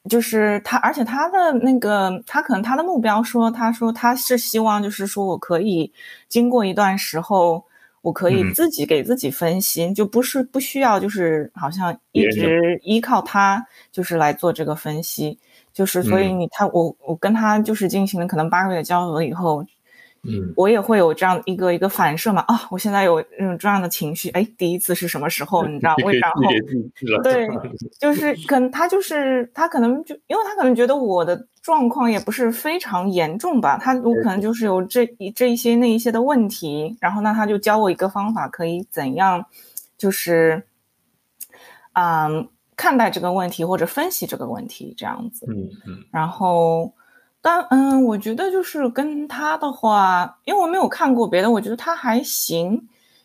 [0.09, 5.91] 就是他，而且他的那个他可能他的目标说，他说他是希望就是说我可以
[6.29, 7.63] 经过一段时候，
[8.01, 15.37] 我可以自己给自己分析，就不是不需要就是好像一直依靠他就是来做这个分析。
[15.73, 19.63] 就是，所以你他我我跟他就是进行了可能八个月交流以后，
[20.23, 25.63] 嗯，我也会有这样一个一个反射嘛啊，我现在有嗯这样的情绪，哎，第一次是什么时候？
[25.65, 25.95] 你知道？
[26.05, 26.41] 为然后
[27.23, 27.47] 对，
[27.99, 39.45] 就是可能他就是他可能就因为他可能觉得我的状况也不是非常严重吧，他我可能就是有这一这一些那一些的问题，然后那他就教我一个方法，可以怎样，
[39.97, 40.63] 就是，
[41.93, 42.49] 嗯。
[42.81, 46.91] 看待这个问题或者分析这个问题这样子，嗯嗯，然后，
[47.39, 52.81] 但嗯，我觉得就是跟他的话，因为我没有看过别的，我觉得他还行，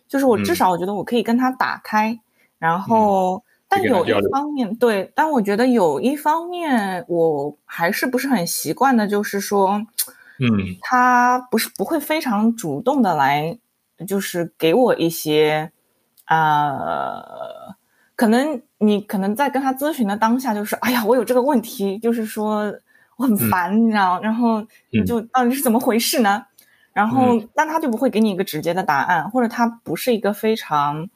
[0.06, 2.20] 就是我至少我觉得我可以跟他打开，
[2.58, 9.82] 然后，但有一方面对，但我觉得有一方面我还是不是很习惯的，就是说，
[10.38, 13.58] 嗯，他不是不会非常主动的来，
[14.06, 15.72] 就是给我一些，
[16.28, 17.74] 呃。
[18.16, 22.74] 可能你可能在跟他咨询的当下，就是哎呀，我有这个问题，就是说
[23.16, 26.46] 我很烦，你知道，然后你就到底是怎么回事呢？
[26.94, 31.07] 然后，但他就不会给你一个直接的答案，或者他不是一个非常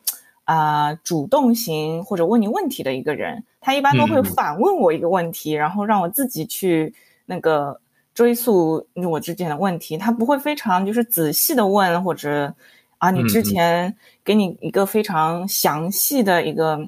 [0.44, 7.80] 啊主动型或者问你问题的一个人，他一般都会反问我一个问题，然后让我自己去那个
[8.12, 12.54] 追溯我之前的问题，他不会非常就是仔细的问或者。
[13.00, 16.78] 啊，你之前给你一个非常详细的一个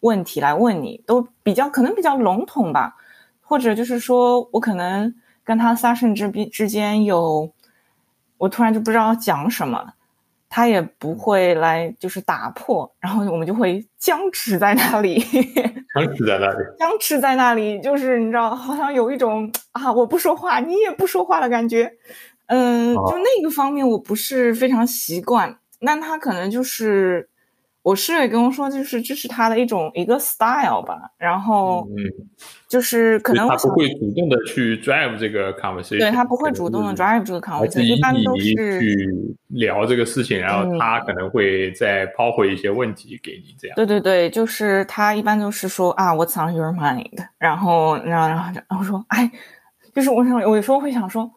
[0.00, 2.96] 问题来问你，都比较可能比较笼统吧，
[3.40, 7.52] 或者就是说我可能跟他 session 之之之间有，
[8.38, 9.92] 我突然就不知道讲什么，
[10.48, 15.20] 他也不会来就是打破，然后我们就会僵持在那里，
[15.94, 21.92] 僵持在那里，僵持在那里，就是你知道，好像有一种啊，我不说话，你也不说话的感觉。
[22.46, 27.28] 嗯，就那个方面我不是非常习惯，那他可能就是
[27.82, 32.04] 我室友跟我说，就是这是他的一种一个 style 吧，然后嗯，
[32.68, 43.74] 就是可能他不会主动的去 drive 这个 conversation，对他不会主动的 drive 这个 conversation，一般都是去聊这个事情，然后他可能会再抛回一些问题给你，这样。
[43.74, 47.08] 对对对，就是他一般都是说啊，What's on your mind？
[47.38, 49.30] 然后，然后，然后，然后说，哎，
[49.94, 51.30] 就是我想，我有时候会想说。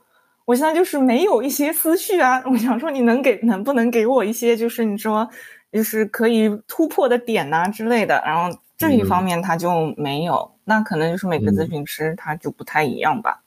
[0.46, 5.28] 我现在就是没有一些思绪啊，我想说你能给能不能给我一些就是你说
[5.72, 13.42] 就是可以突破的点呐之类的，然后这一方面他就没有，那可能就是每个咨询师他就不太一样吧。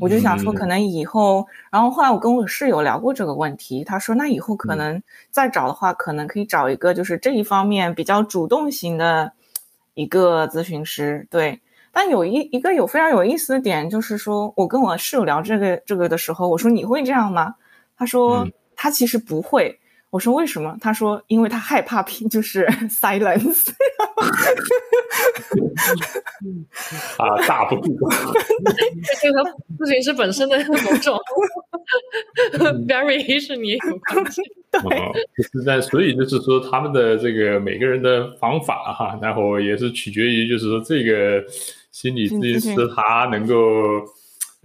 [0.00, 5.00] 我就想说可能以后，然后后来我跟我室友聊过这个问题，他说那以后可能
[5.30, 9.32] 再找的话，可能可以找一个就是这一方面比较主动型的
[9.94, 11.60] 一个咨询师，对。
[11.92, 17.54] 但有一一个有非常有意思的点，就是说我跟我室友聊这个这个的时候，我说你会这样吗？
[17.96, 19.78] 他说他其实不会。
[20.10, 20.76] 我说为什么？
[20.80, 23.70] 他说因为他害怕拼，就是 silence。
[27.16, 27.96] 啊，大不住。
[29.22, 29.42] 这个
[29.78, 31.18] 咨询师本身的某种
[32.88, 34.42] variation 也有关系。
[34.84, 41.42] 哦，就是在，所以就是说他们的这个每个人的方法哈，然后也是取决于就是说这个。
[41.92, 43.54] 心理咨询师他能够，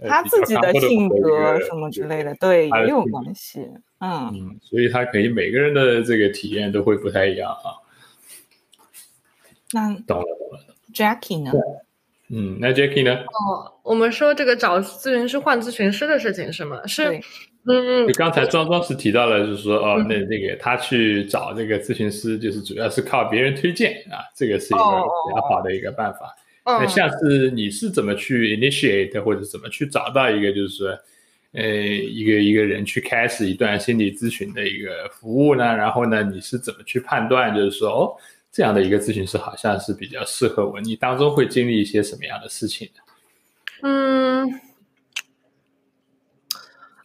[0.08, 3.68] 他自己的性格什么之类的，对也有关系，
[4.00, 7.84] 嗯嗯，所以他可以每个人的这个体验都会不太一样啊。
[9.72, 11.52] 那懂了懂了，Jackie 呢？
[12.30, 13.14] 嗯，那 Jackie 呢？
[13.14, 16.86] 哦，我们说这个找咨询师换咨询师的事情是吗？
[16.86, 17.04] 是，
[17.66, 18.12] 嗯嗯。
[18.14, 26.34] 刚才庄庄是提到了，就是说哦，那那个他去找这个咨询师，就是主要是靠别人推荐啊，这个是一个比较好的一个办法。
[26.80, 30.88] 那下次你是怎么去 initiate 或者怎么去找到一个就是说，
[31.52, 35.64] 呃，一个一个人去开始一段心理咨询的一个服务呢？
[35.64, 38.12] 然后呢，你是怎么去判断就是说，哦，
[38.52, 40.78] 这样的一个咨询师好像是比较适合我？
[40.78, 43.00] 你当中会经历一些什么样的事情呢？
[43.80, 44.60] 嗯，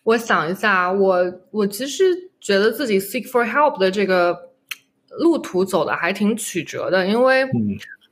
[0.04, 2.04] 我想一下，我我其实
[2.42, 4.52] 觉得自己 seek for help 的这个
[5.20, 7.46] 路途走的还挺曲折的，因为。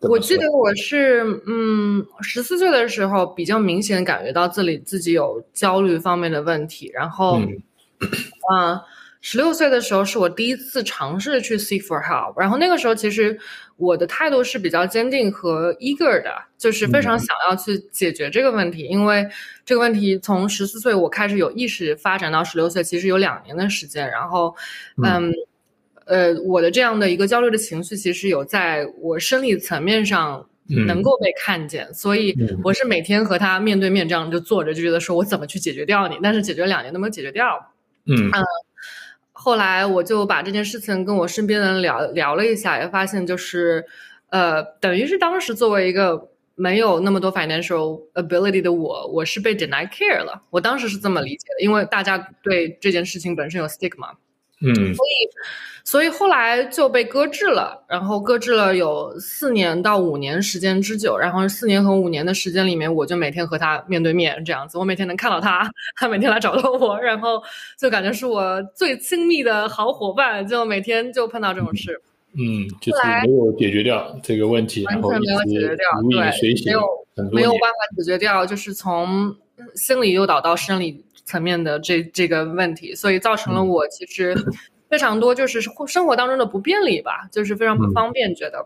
[0.09, 7.39] 我记得我是嗯十四岁的时候比较明显感觉到自己自己有焦虑方面的问题，然后
[8.51, 8.79] 嗯
[9.21, 13.37] 十六岁的时候是我第一次尝试去 seek for help，然后那个时候其实
[13.77, 19.27] 我的态度是比较坚定和 eager 的，就是非常想要去解决这个问题，因为
[19.63, 24.55] 这个问题从十四岁我开始有意识发展到十六岁，其实有两年的时间，然后
[25.03, 25.31] 嗯。
[26.05, 30.47] 呃，我的这样的一个焦虑的情绪，其实有在我生理层面上
[30.87, 37.73] 能够被看见，所以我是每天和他面对面这样就坐着，就觉得说我怎么去解决掉你，但是解决两年都没有解决掉。
[38.05, 38.31] 嗯，
[39.31, 43.85] 后来我就把这件事情跟我身边的人聊聊了一下，也发现就是，
[44.29, 50.43] 呃，等于是当时作为一个没有那么多 financial ability 的我，我是被 deny care 了。
[50.49, 54.11] 我当时是这么理解的，因为大家对这件事情本身有 stigma。
[54.63, 55.29] 嗯，所以，
[55.83, 67.41] 所以后来就被搁置了，然后搁置了有四年到五年时间之久，然后四年和五年的时间里面，我就每天和他面对面这样子，我每天能看到他，他每天来找到我，然后
[67.77, 71.99] 就感觉是我最亲密的好伙伴，就每天就碰到这种事。
[72.33, 79.35] 嗯，就是没有解决掉这个问题，完全没有解决掉，对，没有没有办法解决掉，就是从
[79.75, 81.03] 心理诱导到生理。
[81.23, 84.35] 层面的这这个问题，所以造成了我其实
[84.91, 88.63] 非常多就是生活当中的不便利吧，就是非常不方便，觉得，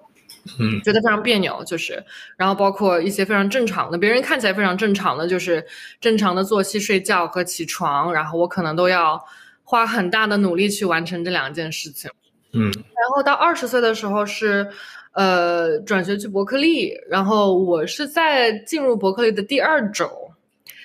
[0.60, 2.04] 嗯，觉得非常别扭，就是，
[2.36, 5.64] 然后包括一些非常正常的，别人看起来非常正常的，就是
[6.02, 9.24] 正常的作息、睡觉和起床，然后我可能都要
[9.64, 12.10] 花很大的努力去完成这两件事情，
[12.54, 14.68] 嗯，然后到二十岁的时候是，
[15.14, 20.24] 呃，转学去伯克利，然后我是在进入伯克利的第二周。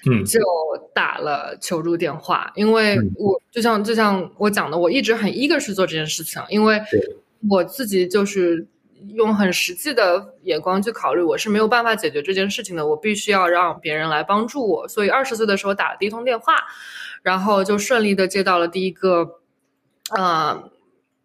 [0.06, 0.40] 嗯，就
[0.94, 6.80] 打了求助电话，因为我就像就像我讲的，我一直很 eager 去做这件事情，因为
[7.50, 8.66] 我自己就是
[9.14, 14.88] 用很实际的眼光去考虑，我是没有办法解决这件事情的，我必须要让别人来帮助我。
[14.88, 16.54] 所以二十岁的时候打了第一通电话，
[17.22, 19.40] 然后就顺利的接到了第一个
[20.16, 20.70] 呃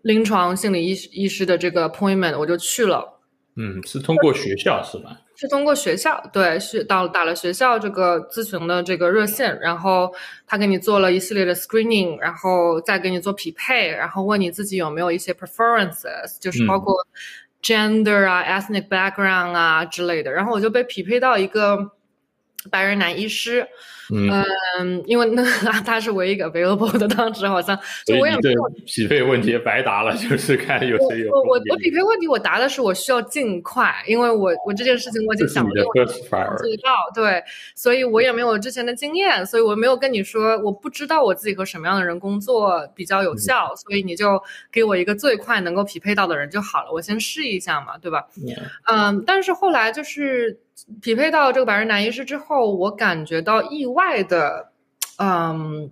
[0.02, 3.20] 临床心理医医师的这个 appointment，我就去了。
[3.56, 5.22] 嗯，是通过学校是吧？
[5.36, 10.14] 是通过学校，对，是到打了学校这个咨询的这个热线，然后
[10.48, 16.96] 他给你做了一系列的 screening，然后再给你做匹配，然后问你自己有没有一些 preferences，就是包括
[17.62, 21.92] gender 啊、ethnic background 啊之类的，然后我就被匹配到一个
[22.70, 23.68] 白人男医师。
[24.14, 25.42] 嗯，因为那
[25.82, 31.32] 他是唯一一个 available 的，当时好像就我也没有匹配问题白答了，就是看有谁有。
[31.32, 35.92] 我我我匹配问题我答的是我需要尽快，因为我我这件事情我已经想了，做
[36.84, 37.44] 到对，
[37.74, 44.40] 所以我也没有之前的经验，所以我没有跟你说我不知道我自己和什么样的人工作比较有效，所以你就
[44.72, 48.28] 给我一个最快能够匹配到的人就好了，我先试一下嘛，对吧？
[48.86, 50.60] 嗯，但是后来就是。
[51.02, 54.72] 匹配到这个白人男医师之后，我感觉到意外的，
[55.18, 55.90] 嗯，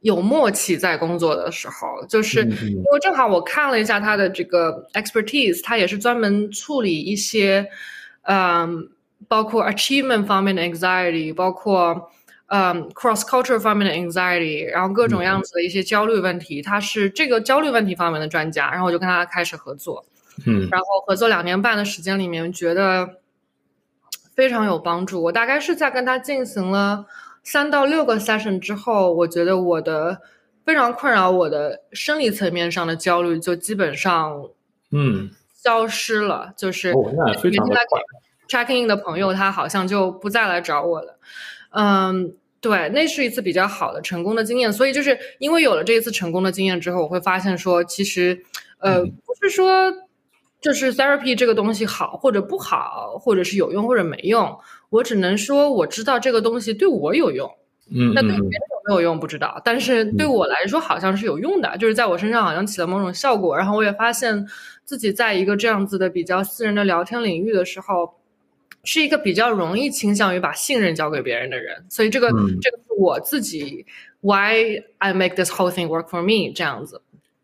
[0.00, 7.66] 有默契在工作的时候，就是因为正好我看了一下他的这个 expertise，他也是专门处理一些，
[8.24, 8.90] 嗯，
[9.26, 12.10] 包括 achievement 方面的 anxiety，包括
[12.48, 20.04] 嗯 cross culture 方面的 anxiety，然后各种样子的一些焦虑问题，他是这个焦虑问题方面的专家，然后我就跟他开始合作，
[20.44, 23.23] 嗯，然后合作两年半的时间里面，觉得。
[24.34, 25.22] 非常有帮助。
[25.22, 27.06] 我大概是在跟他进行了
[27.42, 30.20] 三到六个 session 之后，我觉得我的
[30.64, 34.48] 非常困扰我的生理层面上的焦虑就基本上
[34.90, 36.52] 嗯消失了。
[36.56, 37.82] 就是每天来
[38.48, 41.18] checking in 的朋友，他好像就不再来找我了。
[41.70, 44.72] 嗯，对，那是一次比较好的成功的经验。
[44.72, 48.42] 所以就是因为有了这一次成功的经验之后，我会发现说，其实
[48.78, 49.92] 呃，不是说。
[50.64, 54.58] 就是 therapy 这个东西好或者不好，或者是有用或者没用，
[54.88, 57.46] 我只能说我知道这个东西对我有用。
[57.90, 63.54] 嗯，那对别人有没有用不知道，但是对我来说好像是有用的，就是在我身上好像起了某种效果。
[63.54, 64.46] 然后我也发现
[64.86, 68.14] 自己在一个这样子的比较私人的聊天领域的时候，
[68.84, 71.84] 是一个比较容易倾向于把信任交给别人的人。
[71.90, 72.30] 所以这个
[72.62, 73.84] 这个是我自己
[74.22, 77.02] why I make this whole thing work for me 这样子。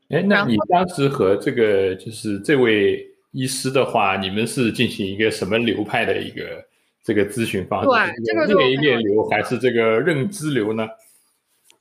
[0.09, 3.10] 哎，那你当时和这个就是这位。
[3.33, 6.65] 医师的话，你们是进行一个什么流派的一个
[7.05, 7.89] 这个咨询方式？
[7.89, 10.89] 对，这个内练流还是这个认知流呢？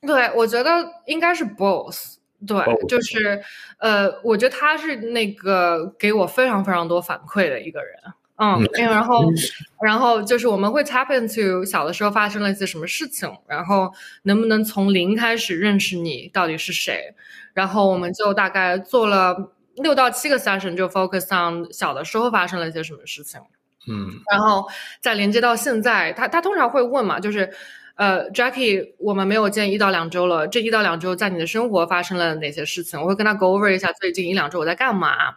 [0.02, 0.72] 对，我觉得
[1.08, 2.16] 应该是 both。
[2.47, 3.41] 对，就是
[3.80, 7.93] 呃，我觉得他是那个给我非常非常多反馈的一个人。
[8.38, 9.26] 嗯，然后
[9.84, 13.91] 然后就是我们会 tap into 小的时候发生了一些什么事情，然后
[14.24, 17.14] 能不能从零开始认识你到底是谁？
[17.54, 19.52] 然后我们就大概做了。
[19.82, 23.40] 六到七个 session 就 focus on 小的时候发生了一些什么事情，
[23.88, 24.68] 嗯，然后
[25.02, 27.52] 再连接到现在，他他通常会问嘛，就是，
[27.96, 33.02] 呃，Jackie，我们没有见一到两周了，这一到两周在你的生活发生了哪些事情？
[33.02, 35.36] 我会跟他 go over 一下最近一两周我在干嘛，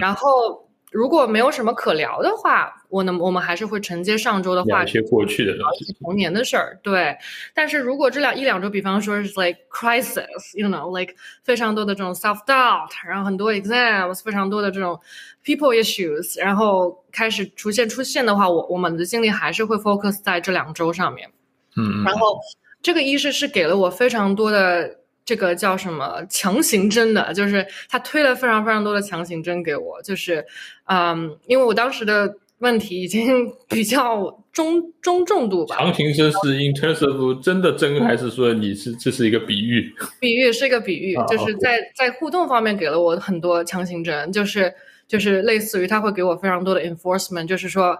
[0.00, 0.69] 然后。
[0.90, 6.78] 如果没有什么可聊的话，我能我们还是会承接上周的话题，一些过去的聊一些童年的事儿。
[6.82, 7.16] 对，
[7.54, 11.14] 但是如果这两一两周，比方说是 like crisis，you know，like
[11.44, 14.98] 非常多的这种 self doubt，然后很多 exams，非常多的这种
[15.44, 21.30] people issues，然后开始出现出现的话，我我们的精力还是会 focus 在这两周上面。
[21.76, 22.38] 嗯，然后
[22.82, 24.99] 这个医师是给了我非常多的。
[25.30, 30.44] 这个叫什么强行针的，就是他推了非常非常多的强行针给我，就是，
[30.86, 35.76] 嗯，因为我当时的问题已经 比较中中重度吧。
[35.76, 39.94] 强行针是 intensive 真的针，还是说你是这是一个比喻？
[40.18, 44.74] 比喻是一个比喻，就是在在互动方面给了我很多强行针，就是
[45.06, 47.96] 就是类似于他会给我非常多的 enforcement，就是说。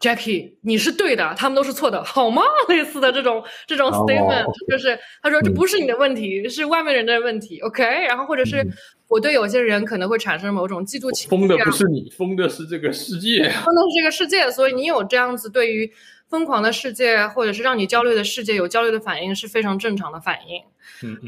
[0.00, 2.42] Jackie，你是对的，他们都是错的，好吗？
[2.68, 7.58] 类似的这种这种 statement，就是他说这不是你的问题，是外面人的问题。
[7.60, 8.66] OK，然后或者是
[9.08, 11.28] 我对有些人可能会产生某种嫉妒情绪。
[11.28, 13.44] 疯的不是你，疯的是这个世界。
[13.48, 15.90] 疯的是这个世界，所以你有这样子对于
[16.28, 20.62] 疯狂的世界，或者是让你焦虑的世界有焦虑的反应，是非常正常的反应。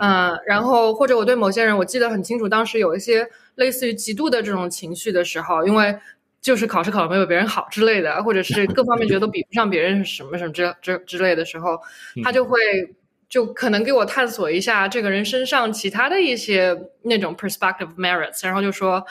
[0.01, 5.97] 嗯，然后或者我对某些人，我记得很清楚，当时有一些类似于嫉妒的这种情绪的时候，因为。
[6.47, 11.77] 就是考试考的没有别人好之类的，或者是各方面觉得都比不上别人什么什么之之之类的时候，
[12.23, 12.57] 他就会
[13.29, 16.73] 就可能给我探索一下这个人身上其他的一些
[17.03, 19.05] 那种 perspective merits，然后就说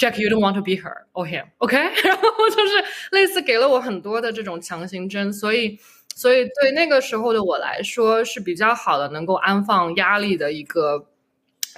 [0.00, 1.76] Jack，you don't want to be her or him，OK？
[2.02, 5.78] 然后就是类似给了我很多的这种强行针，所以
[6.16, 11.06] 所以对那个时候的我来说是比较好的，能够安放压力的一个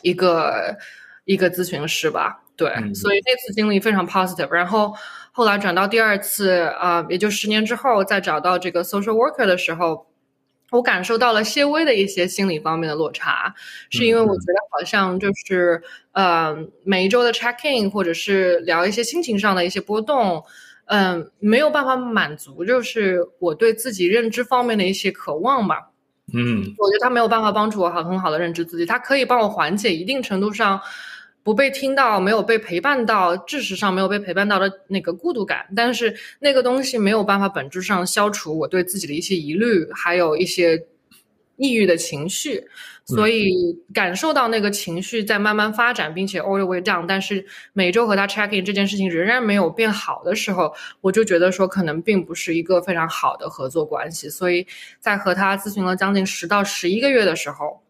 [0.00, 0.78] 一个
[1.26, 2.41] 一个咨询师吧。
[2.56, 4.50] 对，所以那次经历非常 positive。
[4.50, 4.94] 然后
[5.32, 10.06] 后来转到第二次啊，也就十年之后再找到这个 social worker 的时候，
[10.70, 13.54] 我感受到了些微的一些心理方面的落差，
[13.90, 15.82] 是因为我觉得好像就是
[16.12, 20.44] 呃每一周的 check in 或者是聊一些心情上的一些波动，
[20.86, 25.88] 嗯，没有办法满足，就是我对自己认知方面的一些渴望吧。
[26.34, 30.80] 嗯我觉得他没有办法帮助我好很好的认知自己，他可以帮我缓解一定程度上
[31.42, 40.86] 不被听到、没有被陪伴到、知识上没有被陪伴到的那个孤独感，但是那个东西没有办法本质上消除我对自己的一些疑虑，还有一些
[41.56, 42.66] 抑郁的情绪。
[43.04, 54.30] 所以感受到那个情绪在慢慢发展，并且 all the way down，但是每周和他 check in 这件事情仍然没有变好的时候，我就觉得说可能并不是一个非常好的合作关系。
[54.30, 54.64] 所以
[55.00, 57.81] 在和他咨询了将近十到十一个月的时候，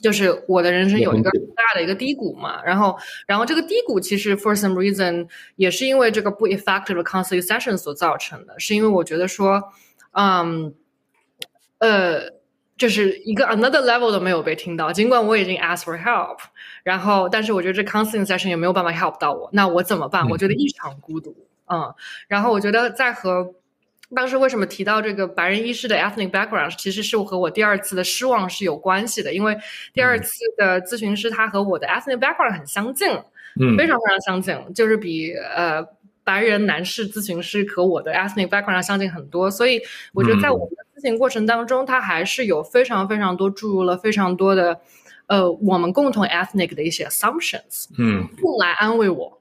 [0.00, 9.72] 就是我的人生有一个很大的一个低谷嘛，然后，然后这个低谷其实 for some reason 也是因为这个不 effective 的 counseling session 所造成的，是因为我觉得说，
[10.12, 10.74] 嗯，
[11.78, 12.40] 呃。
[12.80, 16.38] 就是一个 another level 都没有被听到，尽管我已经 ask for help，
[16.82, 20.26] 然后，但是我觉得这 counseling session 也没有办法 help 到我，那我怎么办？
[20.30, 21.36] 我觉得异常孤独，
[21.70, 21.94] 嗯，
[22.26, 23.52] 然后我觉得在和
[24.14, 29.56] 当时为什么提到这个白人医师的 ethnic background，其实是和我第二次的失望是有关系的，因为
[29.92, 33.08] 第二次的咨询师他和我的 ethnic background 很相近，
[33.60, 35.86] 嗯，非常非常相近，就是比呃
[36.24, 39.80] 白人男士咨询师和我的 ethnic background 相近很多，所以
[40.12, 44.80] 我觉得在我们的咨询过程当中，他还是有非常非常多注入了非常多的
[45.26, 49.39] 呃我们共同 ethnic 的一些 assumptions，嗯，用来安慰我。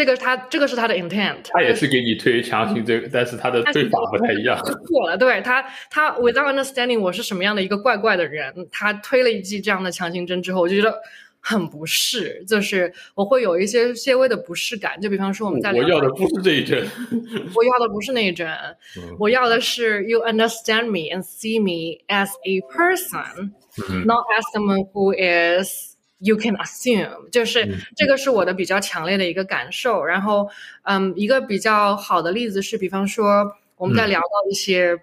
[0.00, 4.58] 这个他这个是他的 intent，他也是给你推强行这个，但是他的推法不太一样。
[4.86, 10.98] 错了，对他他 without understanding 我是什么样的一个怪怪的人，他推了一剂这样的强行针之后，我就觉得
[11.38, 14.98] 很不适，就是我会有一些些微的不适感。
[15.02, 16.82] 就比方说我们在我要的不是这一针，
[17.54, 18.48] 我要的不是那一针，
[18.96, 19.14] 嗯。
[19.18, 23.50] 我要的是 you understand me and see me as a person，
[23.90, 24.06] 嗯。
[24.06, 25.89] not as someone who is
[26.20, 30.04] you can assume，就是嗯这个是我的比较强烈的一个感受。
[30.04, 30.48] 然后，
[30.84, 34.98] 嗯，一个比较好的例子是，比方说我们在嗯聊到一些，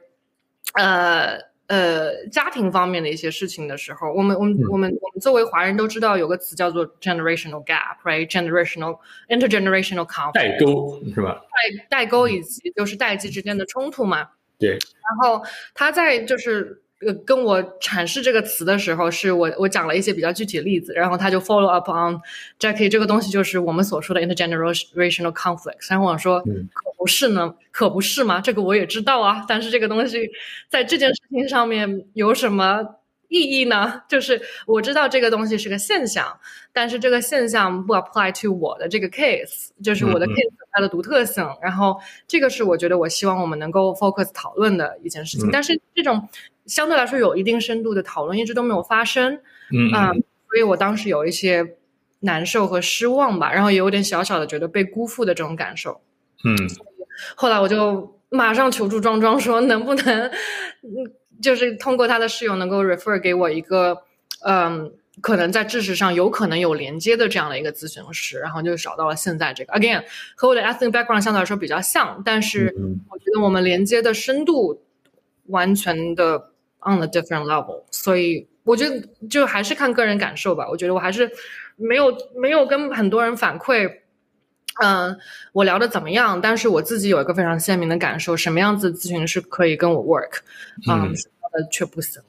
[0.74, 1.38] 呃
[1.68, 11.42] 呃家庭方面的一些事情的时候，我们我们嗯我们我们作为华人都知道有个词叫做 generational gap，right？generational intergenerational conflict，代沟是吧？
[11.52, 14.30] 代代沟以及就是代际之间的冲突嘛。
[14.60, 15.44] 对，然后
[15.74, 22.20] 他在就是呃跟我阐释这个词的时候，是我我讲了一些比较具体的例子，然后他就 follow up on
[22.60, 25.90] Jackie 这个东西就是我们所说的 intergenerational conflicts。
[25.90, 28.42] 然后我说，嗯可不是呢，可不是吗？
[28.42, 30.30] 这个我也知道啊，但是这个东西
[30.70, 32.96] 在这件事情上面有什么？
[33.30, 34.04] 意义呢？
[34.08, 36.40] 就是我知道这个东西是个现象，
[36.72, 41.46] 但是这个现象不 apply to 我的这个 case，就是我的 case 它的独特性。
[41.62, 45.50] 然后这个是我觉得我希望我们能够 focus 讨论的一件事情。
[45.50, 46.26] 嗯但是这种
[46.68, 49.40] 相对来说有一定深度的讨论一直都没有发生，
[49.74, 49.90] 嗯
[50.50, 51.76] 所以我当时有一些
[52.20, 56.02] 难受和失望吧，然后也有点小小的觉得被辜负的这种感受。
[56.44, 56.56] 嗯
[57.36, 60.28] 后来我就马上求助庄庄说，能不能，
[60.84, 61.12] 嗯，
[61.42, 64.04] 就是通过他的室友能够 refer 给我一个，
[64.46, 64.92] 嗯，
[65.22, 69.74] 可能在知识上有可能有连接的这样的一个咨询师，然后就找到了现在这个。
[69.74, 70.04] Again，
[70.36, 74.84] 和我的 ethnic background 相对来说比较像，但是嗯我觉得我们连接的深度
[75.48, 76.52] 完全的
[76.88, 80.68] on a different level，所以我觉得就还是看个人感受吧。
[80.70, 81.30] 我觉得我还是
[81.76, 83.92] 没有没有跟很多人反馈。
[84.80, 85.18] 嗯，
[85.54, 86.40] 我聊的怎么样？
[86.40, 90.38] 但是我自己有一个非常鲜明的感受，什么样子的咨询师可以跟我 work，
[90.88, 92.22] 嗯，嗯什么的却不行。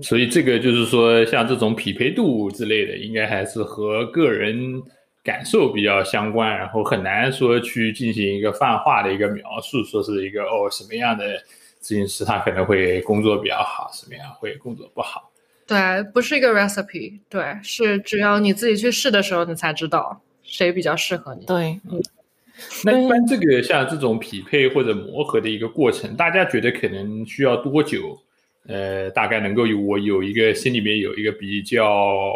[0.00, 4.80] 所以这个就是说，像这种匹配度之类的，应该还是和个人
[5.24, 11.42] 感受比较相关，然后很难说去进行一个泛化的一个描述，说是一个哦什么样的
[11.84, 15.30] 咨询师他可能会工作比较好，什么样会工作不好。
[15.66, 21.44] 对，不是一个 recipe，对，是只要你自己去试的时候，你才知道谁比较适合你。
[21.44, 22.00] 对，嗯
[22.84, 28.18] 那一般这个像这种匹配或者磨合的一个过程，大家觉得可能需要多久？
[28.66, 32.32] 呃，大概能够有我有一个心里面有一个比较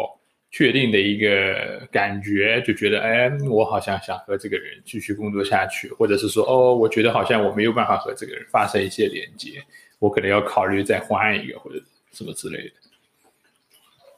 [0.51, 9.63] 确定的一个感觉，就觉得哎，我好像想和这个人继续工作下去，或者是说哦，我觉得好像我没有办法和这个人发生一些连接，
[9.99, 11.79] 我可能要考虑再换一个或者
[12.11, 12.73] 什么之类的。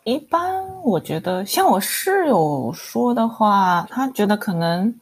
[0.03, 4.99] 一般我觉得，像我室友说的话，他觉得可能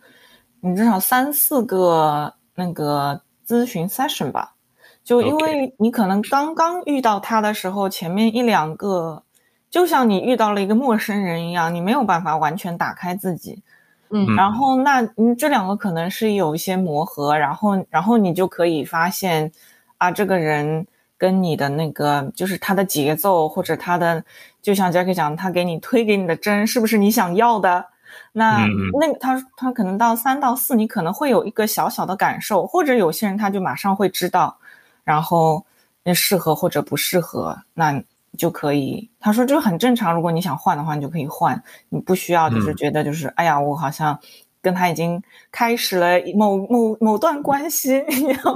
[0.60, 4.56] 你至少三四个那个咨询 session 吧，
[5.04, 9.24] 就因为你可能刚刚遇到他的时候，前面一两个，
[9.70, 13.62] 就像你遇到了一个陌生人一样，你没有办法完全打开自己，
[14.10, 14.36] 嗯。
[14.36, 19.52] 然后那嗯这两个可能是有一些磨合，然后然后你就可以发现
[19.98, 24.24] 啊，这个人跟你的那个就是他的节奏或者他的，
[24.62, 27.86] 就像 Jackie 讲，他给你推给你的针是不是你想要的？
[28.32, 28.66] 那
[29.00, 34.58] 那他他可能到三到四，你可能会有一个小小的感受，或者有些人他就马上会知道，
[35.04, 35.64] 然后
[36.04, 38.02] 那适合或者不适合，那
[38.40, 39.12] 就可以。
[39.20, 44.18] 他说这很正常，如果你想换的话，你就可以换，你不需要就是嗯觉得就是、哎呀，我好像。
[44.62, 45.24] 跟他已经
[45.54, 48.54] 开始了某某某段关系， 你要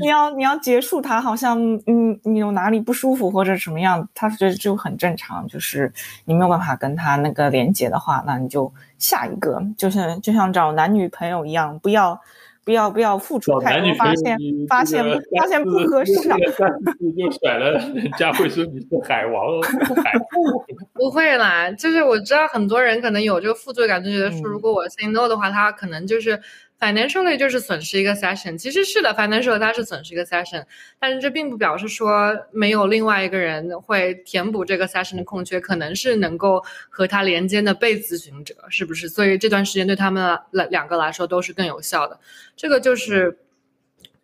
[0.00, 5.92] 你要你要结束它，好像嗯你有哪里不舒服或者什么样，他觉得就很正常，就是
[6.24, 12.18] 你没有办法跟他那个连接的话，那你就下一个，就像就像找男女朋友一样，不要
[12.64, 14.36] 不要不要付出太多，发现
[14.68, 15.04] 发现
[15.38, 16.36] 发现不合适啊，
[17.18, 19.60] 就甩了，人家会说你是海王哦，
[20.04, 20.12] 海
[20.94, 24.52] 不会啦，就是我知道很多人可能有这个负罪感，就觉得说嗯。
[24.52, 26.40] 如果我 say no 的话，他可能就是
[26.82, 28.58] financially 就是损失一个 session。
[28.58, 30.64] 其实是的，financially 它是损失一个 session，
[30.98, 39.08] 但是这并不表示说没有另外一个人会填补这个 session 的空缺，可能是能够和他连接的被咨询者，是不是？
[39.08, 42.18] 所以这段时间对他们来两个来说都是更有效的。
[42.56, 43.38] 这个就是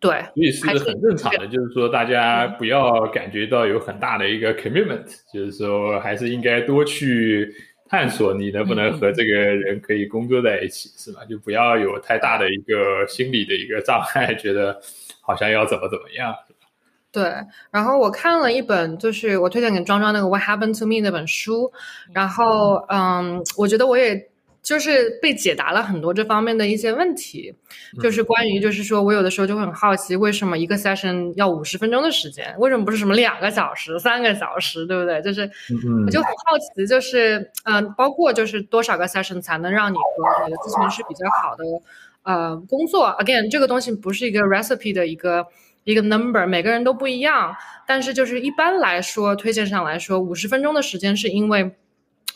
[0.01, 7.53] 对，所以是还是很正常的，就是说大家不要感觉到有很大的一个 commitment，就是说还是应该多去
[7.89, 11.25] 探索你能不能和这个人可以工作在一起，是吧？
[11.25, 14.79] 就不要有太大的一个心理的一个障碍，觉得
[15.21, 16.33] 好像要怎么怎么样。
[17.11, 17.33] 对，
[17.71, 21.73] 然后我看了一本，就是我推荐给庄庄那个《What Happened to Me》那本书，
[22.13, 24.29] 然后嗯，我觉得我也
[24.69, 27.51] 就是被解答了很多这方面的一些问题，
[27.99, 35.19] 就是关于就是说我有的时候就会很好奇，为什么一个 session 要五十分钟的时间，为什么不是什么两个小时、三个小时，对不对？
[35.23, 41.63] 就是嗯我就很好奇，就是嗯、呃包括就是多少个 session 才能让你和你的咨询师比较好的
[42.21, 45.47] 呃工作？Again，这个东西不是一个 recipe 的一个
[45.83, 47.55] 一个 number，每个人都不一样。
[47.87, 51.71] 但是就是一般来说，推荐上来说，五十分钟的时间是因为。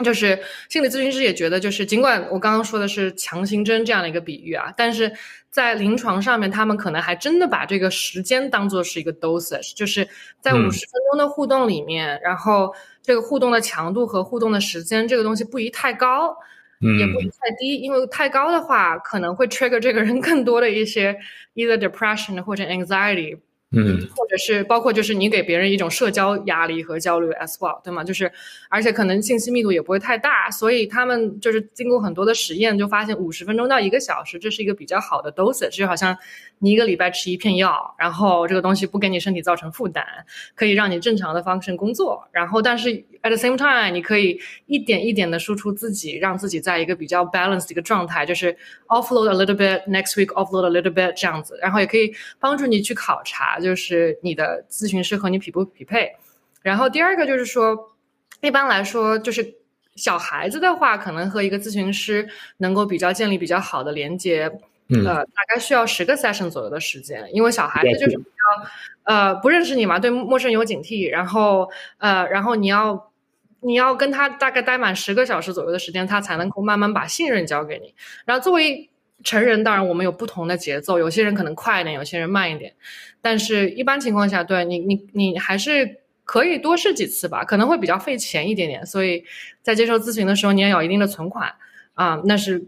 [0.03, 0.39] 就是
[0.69, 5.11] 心理咨询师也觉得，就是尽管我刚刚说的是强心针这样的一个比喻啊，但是
[5.51, 10.07] 在临床上面，他们可能还真的把这个时间当做是一个 dosage，就是
[10.41, 12.73] 在嗯五十分钟的互动里面，然后
[13.03, 16.35] 这个互动的强度和互动的时间，这个东西不宜太高，
[16.79, 21.15] 也不宜嗯太低，因为太高的话可能会 trigger 这个人更多的一些
[21.53, 23.37] either depression 或者 anxiety。
[23.75, 28.03] 嗯或者是包括就是你给别人一种社交压力和焦虑 as well，对吗？
[28.03, 28.31] 就是
[28.69, 36.15] 而且可能信息密度也不会太大，所以他们就是经过很多的实验，就发现五十分钟到一个小时，这是一个比较好的 dosage，就好像
[36.59, 40.05] 你一个礼拜吃一片药，然后这个东西不给你身体造成负担，
[40.55, 48.55] 可以让你正常的 function 工作，然后但是 at the same time，你可以一点一点的输出自己，让自己在一个比较 balanced 的一个状态，就是
[48.89, 56.11] offload a little bit，next week offload a little bit 这样子，然后也可以帮助你去考察，就是你的咨询师和你匹不匹配。
[56.61, 57.95] 然后第二个就是说，
[58.41, 59.55] 一般来说就是。
[59.95, 64.51] 小孩子的话，可能和一个咨询师能够比较建立比较好的连接，
[64.89, 68.69] 嗯呃，大概需要十个 session 左右的时间，因为小孩子就是比较
[69.03, 71.69] 呃不认识你嘛，对陌生人有警惕，然后
[71.99, 73.11] 呃，然后你要
[73.63, 77.93] 你要跟他大概待满十个小时左右的时间，他才能够慢慢把信任交给你。
[78.25, 78.89] 然后作为
[79.23, 82.73] 成人，当然我们有不同的节奏，有些人可能快一点，有些人慢一点，
[83.21, 85.99] 但是一般情况下，对你你你还是。
[86.25, 89.25] 可以多试几次吧，可能会比较费钱一点点，所以
[89.61, 91.53] 在接受咨询的时候，你要有一定的存款
[91.95, 92.63] 啊、那是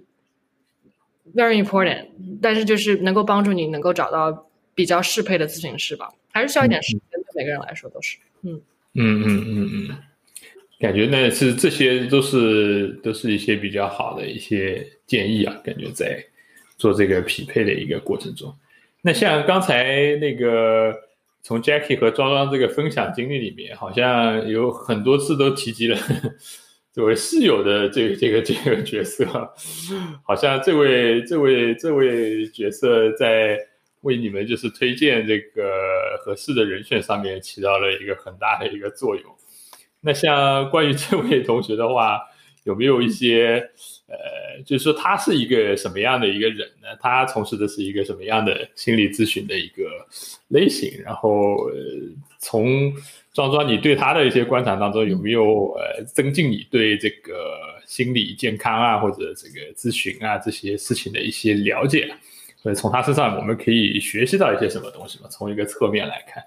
[1.33, 2.07] very important。
[2.41, 8.17] 但是就是能够帮助你能够找到比较适配的咨询师吧，还是需要一点时间，对每个人来说都是。
[8.41, 8.61] 嗯
[8.93, 9.97] 嗯嗯嗯嗯，
[10.79, 16.23] 感觉呢是这些都是都是一些比较好的一些建议啊，感觉在
[16.77, 18.53] 做这个匹配的一个过程中。
[19.01, 20.93] 那像刚才那个
[21.41, 25.97] 从 Jackie 和庄庄这个分享经历里面，好像有很多次都提及了
[26.91, 29.25] 作为室友的这个这个这个角色，
[30.23, 33.59] 好像这位这位这位角色在
[34.01, 39.34] 为你们就是推荐这个合适的人选上面起到了一个很大的一个作用。
[40.05, 42.21] 那像关于这位同学的话，
[42.63, 43.69] 有没有一些
[44.07, 46.89] 呃，就是说他是一个什么样的一个人呢？
[47.01, 49.83] 他从事的是一个什么样的心理咨询的一个
[50.49, 50.91] 类型？
[51.03, 51.73] 然后、呃、
[52.39, 52.93] 从
[53.33, 62.07] 庄庄你对他的一些观察当中，有没有呃增进你对这个心理健康啊，或者这个咨询啊这些事情的一些了解？
[62.57, 65.27] 所以从他身上我们可以学习到一些什么东西吗？
[65.29, 66.43] 从一个侧面来看，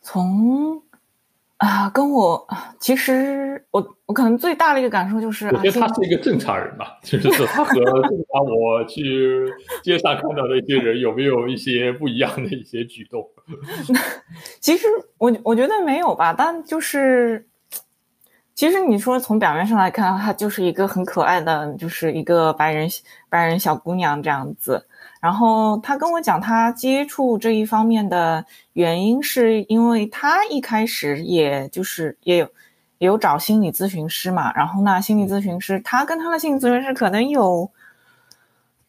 [0.00, 0.82] 从
[1.58, 2.46] 啊，跟我
[2.78, 9.50] 其实我我可能最大的一个感受就是，我觉得他啊是一个正常人吧，就是和正常我去
[9.82, 13.26] 街上看到的一些人有没有一些不一样的一些举动？
[14.60, 14.86] 其实
[15.16, 17.46] 我我觉得没有吧，但就是
[18.54, 22.86] 其实你说从表面上来看，她就是一个很可爱的，就是一个白人
[23.30, 24.86] 白人小姑娘这样子。
[25.20, 28.44] 然后他跟我讲，他接触这一方面的
[28.74, 32.46] 原因，是因为他一开始也就是也有
[32.98, 34.52] 也有找心理咨询师嘛。
[34.54, 37.70] 然后那心理咨询师，他跟他的心理咨询师可能有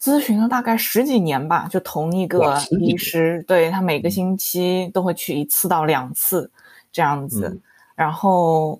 [0.01, 6.51] 咨询了大概十几年吧，就同一个医师，对他每个星期都会去一次到两次
[6.91, 7.59] 这样子。
[7.95, 8.79] 然后。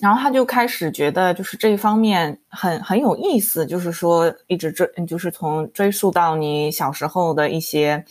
[0.00, 8.02] 然后他就开始觉得，就是这一方面很很有意思，就是说一直追，就是从追溯到你小时候的一些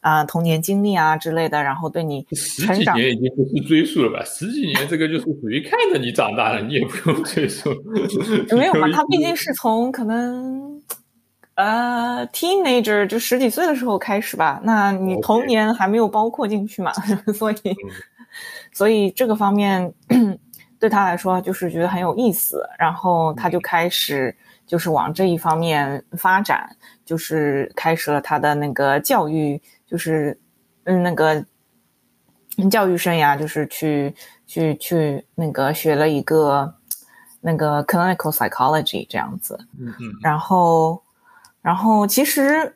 [0.00, 4.24] 啊童年经历啊之类的，然后对你十几年已经不是追溯了吧？
[4.24, 7.70] 十几年这个就是属于看着你长大了，你也不用追溯。
[8.56, 10.82] 没有嘛，他毕竟是从可能
[11.54, 16.92] 呃 teenager 就十几岁的时候开始吧，那你童年还没有包括进去嘛，
[17.34, 17.56] 所以
[18.72, 19.94] 所以这个方面。
[20.78, 26.68] 对他来说，就是觉得很有意思，然后他就开始就是往这一方面发展，
[27.04, 30.38] 就是开始了他的那个教育，就是
[30.84, 31.44] 嗯那个
[32.70, 34.14] 教育生涯，就是去
[34.46, 36.74] 去去那个学了一个
[37.40, 41.02] 那个 clinical psychology 这样子，嗯嗯，然后
[41.62, 42.75] 然后其实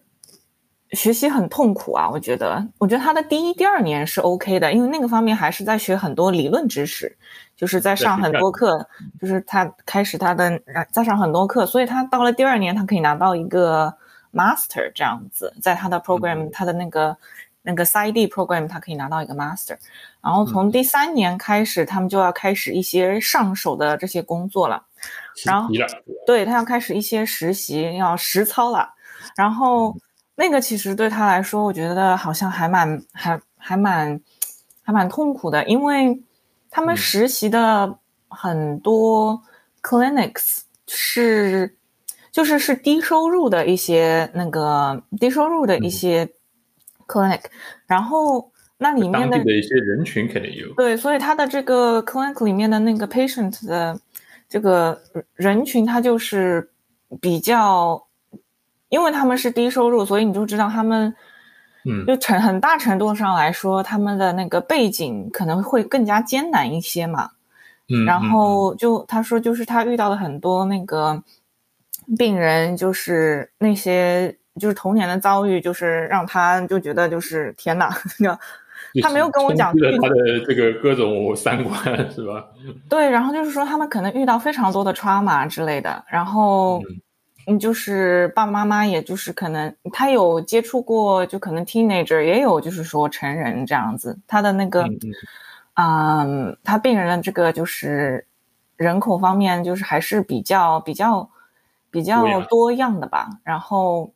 [0.92, 7.16] 学习很痛苦啊，我觉得，我觉得他的第一、第二年是 OK 的，因为那个方面还是在学很多理论知识。
[7.56, 8.88] 就是在上很多课，
[9.20, 10.58] 就是他开始他的
[10.90, 13.94] 在上很多课，所以他到了第二年，他可以拿到一个
[14.32, 17.14] master 这样子，在他的 program，他的那个
[17.60, 19.76] 那个 side program，他可以拿到一个 master。
[20.22, 24.82] 然后从第三年开始，他们就要开始一些上手的这些工作了，
[25.44, 25.68] 然后
[26.26, 28.94] 对他要开始一些实习，要实操了。
[29.36, 29.94] 然后
[30.40, 34.20] 那个其实对他来说，我觉得好像还蛮还还蛮
[34.82, 36.20] 还蛮痛苦的，因为。
[36.72, 39.42] 他们实习的很多
[39.82, 41.76] clinics 是，
[42.30, 46.30] 就是是低收入的一些那个低收入的一些
[47.08, 47.40] clinic，
[47.88, 50.72] 然后那里面的一些人群肯定有。
[50.74, 53.98] 对，所以他的这个 clinic 里面的那个 patient 的
[54.48, 55.02] 这个
[55.34, 56.70] 人群，他就是
[57.20, 58.06] 比较，
[58.90, 61.14] 因为他们是低收入，所以你就知道他们。
[61.86, 67.30] 嗯，就成很大程度上来说，他们的那个背景可能会更加艰难一些嘛。
[67.88, 71.22] 嗯，然后就他说，就是他遇到了很多那个
[72.18, 77.88] 病人，就是那些就是童年的遭遇，就是让他就觉得就是天哪，
[79.02, 81.74] 他没有跟我讲他的这个各种三观
[82.12, 82.44] 是吧？
[82.90, 86.82] 对，然后就是说他们可能遇到非常多的 trauma 之类的，然后。
[87.46, 94.18] 嗯，就是爸爸妈妈，也就是可能他有接触过，就可能 teenager 也有，就是说成人这样子。
[94.26, 94.84] 他的那个，
[95.74, 98.26] 嗯，他病人的这个就是
[98.76, 101.28] 人口方面，就是还是比较比较
[101.90, 103.30] 比较多样的吧。
[103.42, 104.12] 然后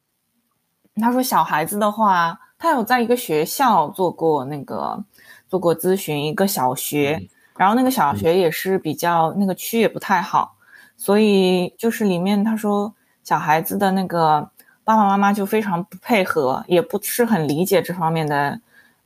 [0.97, 5.03] 他说，小孩子的话，他有在一个学校做过那个
[5.49, 10.57] 做过咨询，一个小学，然后那个小学也是比较那个区也不太好，
[10.97, 12.95] 所以就是里面他说。
[13.25, 14.49] 小孩子的那个
[14.85, 18.61] 爸爸妈妈就非常不配合，也不是很理解这方面的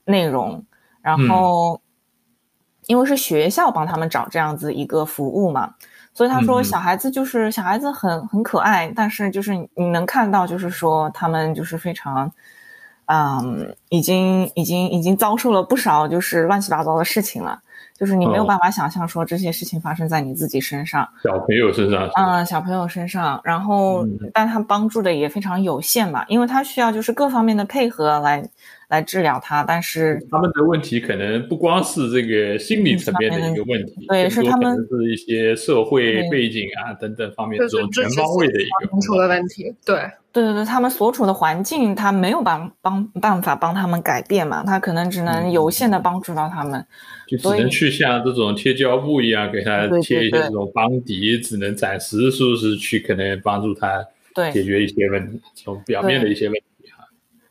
[0.05, 0.62] 内容。
[1.01, 1.81] 然后，
[2.87, 5.75] 因为是学校帮他们找这样子一个服务嘛，
[6.12, 12.31] 所以他说小孩子就是小孩子很很可爱，但是就是你能看到，就是说他们就是非常，
[13.07, 17.62] 嗯，已经已经已经遭受了不少就是乱七八糟的事情了。
[17.99, 28.49] 就是你没有办法想象说这些事情发生在你自己身上，小朋友身上，嗯，小朋友身上，然后，但他帮助的也非常有限嘛，因为他需要就是各方面的配合来
[28.89, 46.82] 来治疗他，但是他们的问题可能不光是这个心理层面的一个问题，对，是他们是一些社会背景啊等等方面这种全方位的一个出了问题，对，对对对，他们所处的环境他没有帮帮办法帮他们改变嘛，他可能只能有限的帮助到他们。
[47.26, 54.03] 就只能去像这种贴胶布一样给他贴一些这种邦迪，只能暂时说是去可能帮助他
[54.51, 56.68] 解决一些问题，从表面的一些问题哈。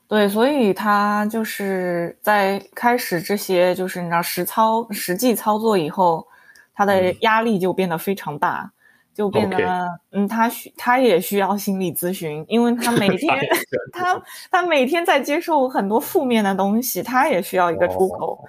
[0.08, 6.26] 对，所以他就是在开始这些就是你知道实操实际操作以后，
[6.74, 8.72] 他的压力就变得非常大，
[9.14, 13.38] 就变得嗯，他需他也需要心理咨询，因为他每天
[13.91, 18.43] 他他每天在接受很多负面的东西，他也需要一个出口。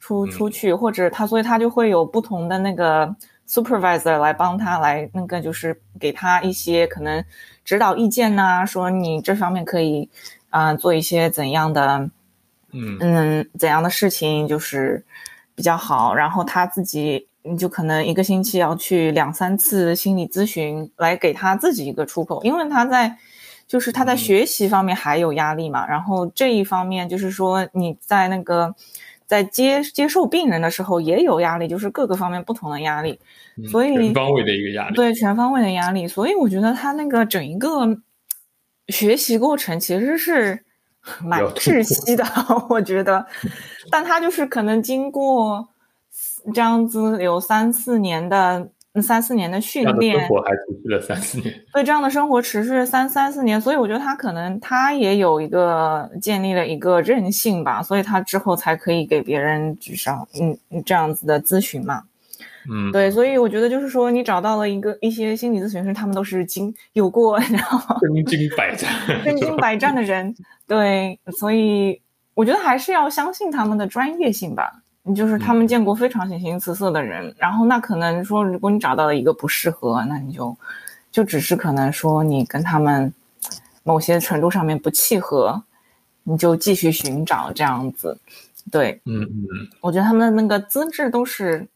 [0.00, 3.16] 出出去，或者他，所以他就会有不同的那个
[3.48, 7.24] supervisor 来帮他来那个，就是给他一些可能
[7.64, 10.06] 指导意见呐，说你这方面可以
[10.54, 12.08] 啊做一些怎样的，
[12.70, 15.04] 嗯嗯怎样的事情就是
[15.56, 16.14] 比较好。
[16.14, 23.16] 然后他自己你就可能一个星期要去两三次心理咨询，来给他自己一个出口，因为他在
[23.66, 28.72] 就是他在学习方面还有压力嘛，然后这一方面就是说你在那个
[29.26, 33.18] 在接接受病人的时候也有压力，就是各个方面不同的压力，
[33.72, 37.98] 所以全方位的一个压力，对全方位的压力，所以我觉得他那个整一个
[38.88, 40.64] 学习过程其实是
[41.22, 42.24] 蛮窒息的，
[42.70, 43.24] 我觉得，
[43.90, 45.68] 但他就是可能经过。
[46.54, 48.68] 这样子有三四年的
[49.02, 51.52] 三四年的训练，生活还持续了三四年。
[51.72, 62.02] 对，这样的生活持续三三四年，所以我觉得他可能他也有一个建立了一个韧性吧，所以他之后才可以给别人举上嗯这样子的咨询嘛。
[62.70, 68.90] 嗯，对，所以我觉得就是说你找到了一个一些心理咨询师，他们都是经有过 然后 身经百战、
[69.22, 70.34] 身经百战的人。
[70.66, 72.00] 对，所以
[72.34, 74.80] 我觉得还是要相信他们的专业性吧。
[75.06, 80.56] 你就是他们见过非常形形色色的人，然后那可能说，如果你找到了一个不适合，那你就
[81.12, 83.12] 就只是可能说你跟他们
[83.82, 85.62] 某些程度上面不契合，
[86.22, 88.18] 你就继续寻找这样子。
[88.72, 91.68] 对，嗯嗯，我觉得他们的那个资质都是，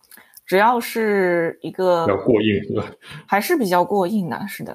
[0.49, 2.93] 只要是一个比较过硬是吧？
[3.29, 4.75] 还是比较过硬的，是的，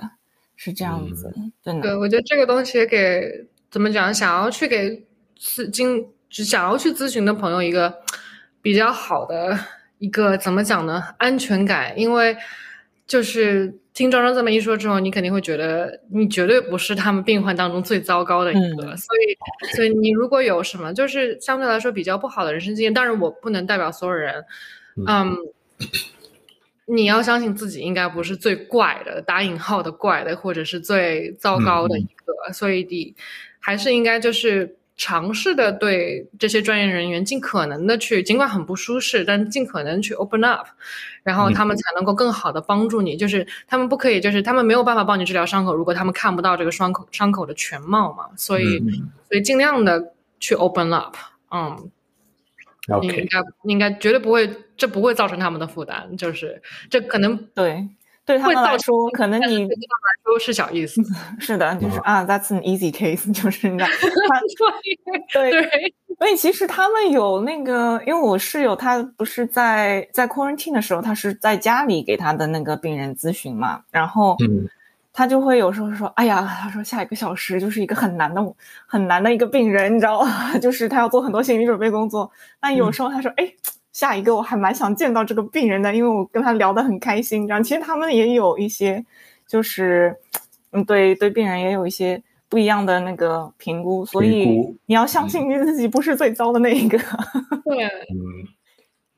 [0.55, 1.29] 是这样子。
[1.61, 5.05] 真的，对我觉得这个东西给怎么讲，想要去给
[5.37, 7.93] 咨经只想要去咨询的朋友一个。
[8.63, 9.59] 比较好的
[9.97, 11.03] 一个怎么讲呢？
[11.17, 12.33] 安全感，因为
[13.05, 18.95] 就是听庄庄这么一说之后，你肯定会觉得你绝对不是他们病患当中最糟糕的一个。
[18.95, 24.45] 所以，所以你如果有什么就是相对来说比较不好的人生经验，当然我不能代表所有人，
[25.05, 25.35] 嗯，
[26.85, 32.53] 你要相信自己应该不是最怪的，打引号的怪的，或者是最糟糕的一个。
[32.53, 33.15] 所以你
[33.59, 34.77] 还是应该就是。
[34.95, 40.67] 尝试的对这些专业人员尽可能的去，尽管很不舒适，但尽可能去 open up，
[41.23, 43.17] 然后他们才能够更好的帮助你。
[43.17, 48.29] 就是他们不可以，就是他们没有办法帮你治疗伤口，如果他们看不到这个伤口伤口的全貌嘛。
[48.37, 48.77] 所以，
[49.27, 51.15] 所以尽量的去 open up，
[51.51, 51.89] 嗯
[52.89, 57.87] ，OK，应该应该绝对不会，这不会造成他们的负担，就是这可能对。
[58.25, 61.01] 对他们来说，可能你对他们来说是小意思。
[61.41, 63.85] 是的，就是啊，That's an easy case， 就是那
[65.33, 65.93] 对对。
[66.17, 74.37] 所以其实他们有那个，因为我室友他不是在在 quarantine 的时候，他是在家里给他的那个病人咨询嘛，然后
[75.13, 78.41] 他就会有时候说，哎呀，他说下一个小时就是一个很难的
[78.85, 80.57] 很难的一个病人，你知道吗？
[80.59, 82.29] 就是他要做很多心理准备工作。
[82.59, 83.53] 但有时候他说，哎。
[83.93, 87.45] 下一个我还蛮想见到这个病人的，因为我跟他聊得很开心。
[87.45, 89.05] 然后其实他们也有一些，
[89.47, 90.17] 就是
[90.71, 94.45] 嗯，对对，病人也有一些不一样的那个评估，所以
[94.87, 96.97] 你要相信你自己不是最糟的那一个。
[97.63, 98.49] 对，嗯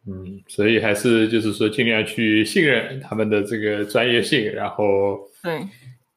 [0.07, 5.67] 嗯，所以还是就是说尽量去信任他们的这个专业性，然后对，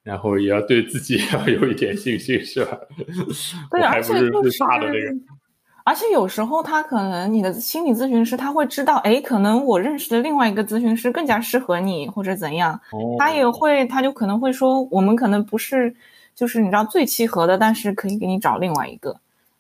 [0.03, 2.79] 然后也要对自己 要有一点信心，是吧？
[3.71, 5.17] 对，而且就是大的那个。
[5.85, 12.79] 而且有时候他可能你的心理咨询师他会知道，哎，可能我认识的另外一个咨询师更加适合你或者怎样，
[13.19, 15.97] 他也会他就可能会说，我们可能不是
[16.35, 19.19] 就是你知道最契合的，但是可以给你找另外一个。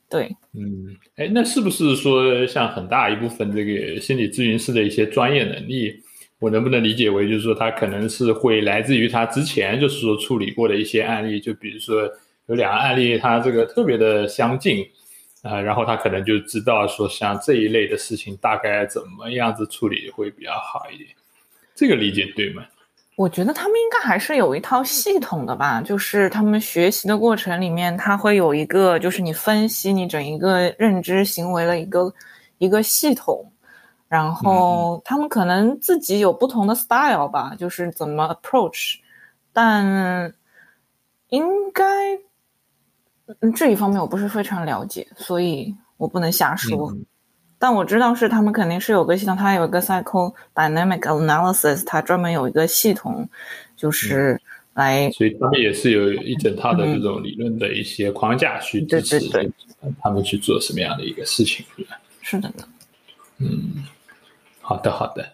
[0.09, 6.01] 对，嗯，哎，那是不是说像很大一部分这个心理咨询师的一些专业能力，
[6.39, 12.11] 我能不能理解为就是说他可能是会来自于他之前就是说处理过的一些案例，就比如说
[12.47, 14.87] 有两个案例，他这个特别的相近。
[15.43, 21.11] 啊，然后他可能就知道说，像这一类的事情，大概怎么样子处理会比较好一点。
[21.77, 22.67] 这个理解对吗？
[23.19, 32.15] 我觉得他们应该还是有一套系统的吧，就是他们学习的过程里面，他会有一个，就是你分析你整一个认知行为的一个
[32.59, 33.45] 一个系统。
[34.07, 38.99] 然后他们可能自己有不同的 style 吧，就是怎么 approach，
[39.53, 40.33] 但
[41.31, 41.85] 应该。
[43.41, 46.97] 嗯，这一方面我不是非常了解，所以我不能瞎说。
[47.59, 53.29] 但我知道是他们肯定是有个系统，它有一个 psycho dynamic analysis，它专门有一个系统，
[53.77, 54.41] 就是
[54.75, 55.11] 来。
[55.11, 59.19] 所以他们也是有一整套的这种理论的一些框架去支持
[60.01, 61.65] 他们去做什么样的一个事情，
[62.23, 62.65] 是的呢。
[63.39, 63.85] 嗯，
[64.61, 65.25] 好的，好的。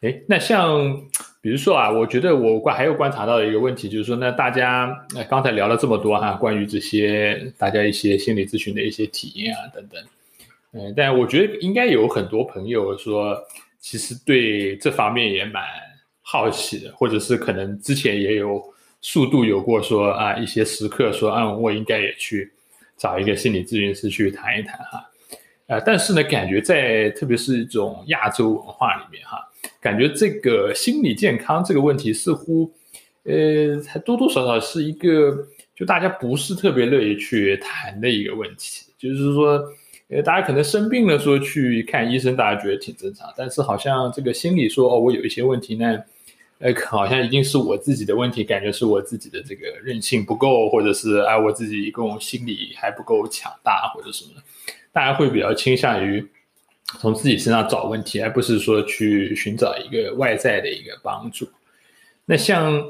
[0.00, 1.00] 哎，那像
[1.40, 10.02] 比如说啊，我觉得我观还有观察到的一个问题，就是说，那大家刚才聊了这么多哈，关于这些大家一些心理咨询的一些体验啊等等，
[10.72, 13.36] 嗯，但我觉得应该有很多朋友说，
[13.78, 15.62] 其实对这方面也蛮
[16.22, 18.62] 好奇的，或者是可能之前也有
[19.00, 22.50] 速度有过说啊一些时刻说啊，我应该也去
[22.96, 25.10] 找一个心理咨询师去谈一谈哈，
[25.66, 29.38] 呃，但是呢，感觉在特别是一种亚洲文化里面哈。
[29.80, 32.72] 感觉这个心理健康这个问题似乎，
[33.24, 38.86] 呃，还多多少少是一个就大家不是特别乐意去谈的一个问题。
[38.98, 39.60] 就是说，
[40.12, 45.98] 因为，大家可能生病了说去看医生，大家觉得挺正常，但是好像这个心理说哦，我有一些问题呢。
[46.58, 54.40] 呃，好像一定是我自己的问题，感觉是我自己的这个韧性不够，或者是哎，我自己一共心理还不够强大，或者什么，
[54.92, 56.24] 大家会比较倾向于
[57.00, 61.48] 从自己身上找问题，而不是说去寻找一个外在的一个帮助。
[62.26, 62.80] 那像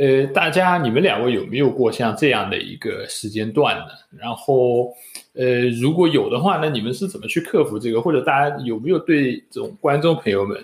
[0.00, 3.88] 呃，大家你们两位有没有过像这样的一个时间段呢？
[4.18, 4.90] 然后
[5.34, 8.00] 呃，如果有的话，那你们是怎么去克服这个？
[8.00, 10.58] 或者大家有没有对这种观众朋友们？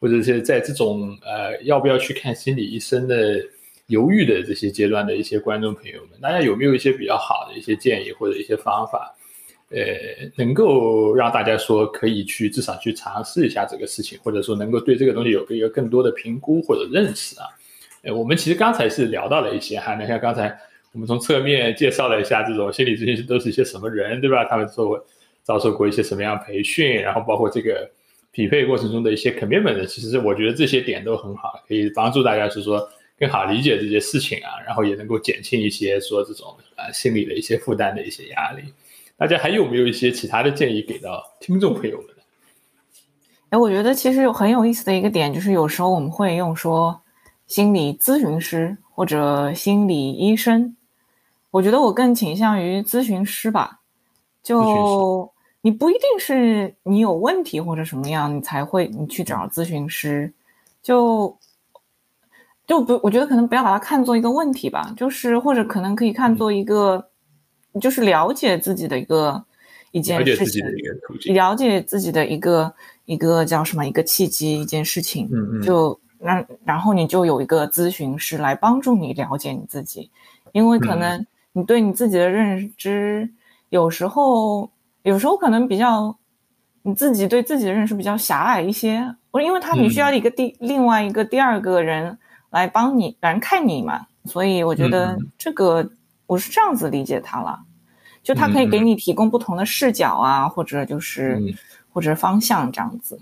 [0.00, 3.38] 或者是在这种呃要不要去看心理医生的
[3.88, 9.14] 犹豫的这些阶段的一些观众朋友们，大家有没有一些比较好的一些建议或者一些方法，
[9.68, 9.82] 呃，
[10.34, 17.44] 能够让大家说可以去至少去尝试一下这个事情，或者说能够对这个东西有一个更多的评估或者认识啊？
[18.02, 20.58] 呃，我们其实刚才是聊到了一些哈，那像刚才
[20.92, 24.44] 我们从侧面介绍了一下这种心理咨询师都是一些什么人，对吧？
[24.44, 25.04] 他们做
[25.42, 27.90] 遭受过一些什么样培训，然后包括这个。
[28.30, 32.88] 匹配过程中的一些 commitment，其实我觉得这些点都很好，可以帮助大家是说
[33.18, 38.62] 更好理解这些事情啊，然后也能够减轻一些说这种啊心理的一些负担的一些压力。
[39.16, 42.22] 大家还有没有一些其他的建议给到听众朋友们呢？
[43.48, 47.00] 哎，我觉得其实很有意思的一个点就是，有时候我们会用说
[47.48, 50.76] 心理咨询师或者心理医生，
[51.50, 53.80] 我觉得我更倾向于咨询师吧，
[54.44, 55.32] 就。
[55.60, 60.32] 你不一定是你有问题或者什么样，你才会你去找咨询师，
[60.80, 61.36] 就
[62.64, 67.10] 就不，我觉得可能不要把它看作一个问题吧，就是或者可能可以看作一个，
[67.80, 69.44] 就是了解自己的一个
[69.90, 70.64] 一件事情，
[71.34, 72.72] 了解自己的一个
[73.04, 80.10] 一个叫什么一个契机一件事情，嗯嗯，就那然后你就有一个咨询师来帮助你了解你自己，
[80.52, 83.30] 因为可能你对你自己的认知
[83.68, 84.70] 有时候。
[85.04, 86.14] 有时候可能比较，
[86.82, 92.18] 你自己对自己的认识比较狭隘一些，我因为他你需要一个第另外一个第二个人
[92.50, 95.88] 来帮你来看你嘛，所以我觉得这个
[96.26, 97.60] 我是这样子理解他了，
[98.22, 101.40] 就他可以给你提供不同的视角啊，或者就是
[101.90, 103.18] 或者方向这样子。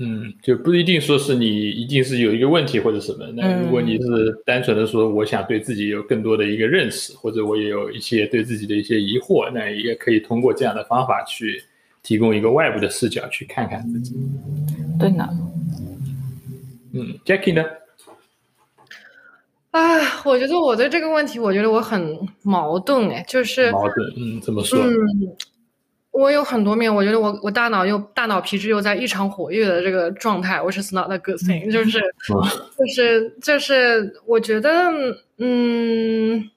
[0.00, 3.26] 嗯，就不一定说是你一定是有一个问题或者什么。
[3.34, 11.60] 那如果你是单纯的说，我想对自己有更多的一个认识，或者我也有一些对自己的一些疑惑，那也可以通过这样的方法去
[12.00, 14.14] 提供一个外部的视角去看看自己。
[15.00, 15.28] 对呢。
[16.92, 17.64] 嗯，Jackie 呢？
[19.72, 24.12] 啊，我觉得我对这个问题，我觉得我很矛盾哎，就是矛盾。
[24.16, 24.78] 嗯，怎么说？
[24.78, 24.94] 嗯。
[26.10, 32.00] 我有很多面，我觉得我我大脑又大脑皮质又在异常活跃的这个状态，which is not a good thing，就是
[32.76, 34.70] 就是就是，我觉得
[35.38, 36.50] 嗯，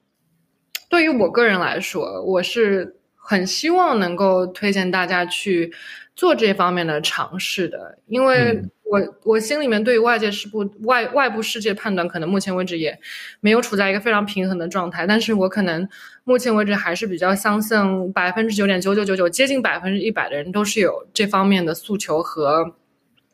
[0.88, 5.72] 对于我个人来说，我是很希望能够推荐大家去
[6.16, 8.62] 做这方面的尝试的，因为。
[8.92, 13.00] 我我心里面对于外界事部外外部世界判断，可能目前为止也
[13.40, 15.06] 没有处在一个非常平衡的状态。
[15.06, 15.88] 但是我可能
[16.24, 22.74] 目前为止还是比较相信百分之九点九九九九，接近百分之一百的人都是有这方面的诉求和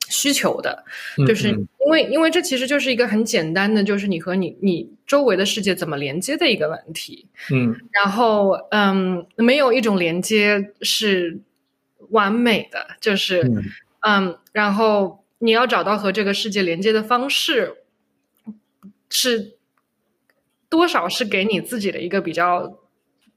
[0.08, 0.84] 需求的。
[1.26, 7.26] 就是因为因为这其实就是一个很简单的，就是你和你你周围的世界怎么连接的一个问题。
[7.52, 11.40] 嗯，然后嗯，没有一种连接是
[12.10, 13.42] 完美的，就是
[14.06, 15.24] 嗯，然后。
[15.38, 17.76] 你要找到和这个世界连接的方式，
[19.08, 19.56] 是
[20.68, 22.80] 多少是给你自己的一个比较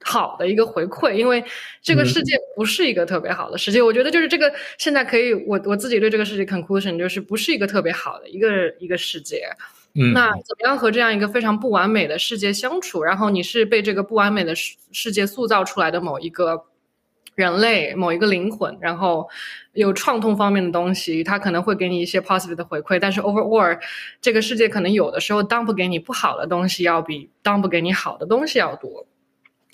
[0.04, 1.44] 好的一个回馈，因为
[1.82, 3.82] 这个世界不是一个特别好的世界。
[3.82, 9.48] 我觉得就是这个现在可以，我我自己对这个世界 conclusion 就是不是一个特别好的一个一个世界。
[9.94, 13.04] 嗯，那怎么样和这样一个非常不完美的世界相处？
[13.04, 16.66] 然后你是被这个不完美的世世界塑造出来的某一个。
[17.36, 19.30] 人类某一个灵魂，然后
[19.74, 23.00] 有创痛方面的东西，它可能会给你一些 positive 的回馈。
[23.00, 23.80] 但是 overall，
[24.22, 29.06] 这个世界可能有的时候 dump 给你不好的东西，要比 dump 给你好的东西要多。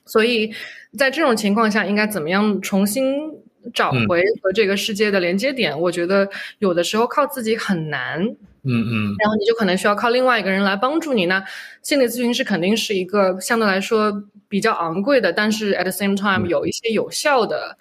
[0.06, 0.54] 所以
[0.98, 3.32] 在这种情况下，应该怎么样重新
[3.74, 5.78] 找回和这个世界的连接点？
[5.82, 6.30] 我觉得
[6.60, 8.36] 有的时候靠自己很难。
[8.70, 11.26] 嗯嗯，然后你就可能需要靠另外一个人来帮助你。
[11.26, 11.42] 那
[11.82, 17.78] 心理咨询师肯定是一个相对来说比较昂贵的，但是 at the same time 有一些有效的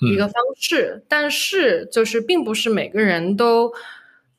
[0.00, 1.02] 一个方式。
[1.08, 3.72] 但是就是并不是每个人都，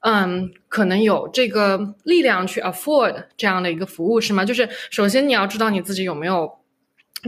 [0.02, 4.44] 嗯，可能有这个力量去 afford 这样的一个服务，是吗？
[4.44, 6.52] 就是首先你要知道你自己有没有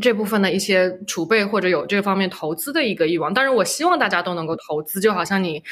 [0.02, 3.32] 这部分的一些储备或者有这方面投资的一个欲望。
[3.32, 5.64] 当然，我希望大家都能够投资，就好像你，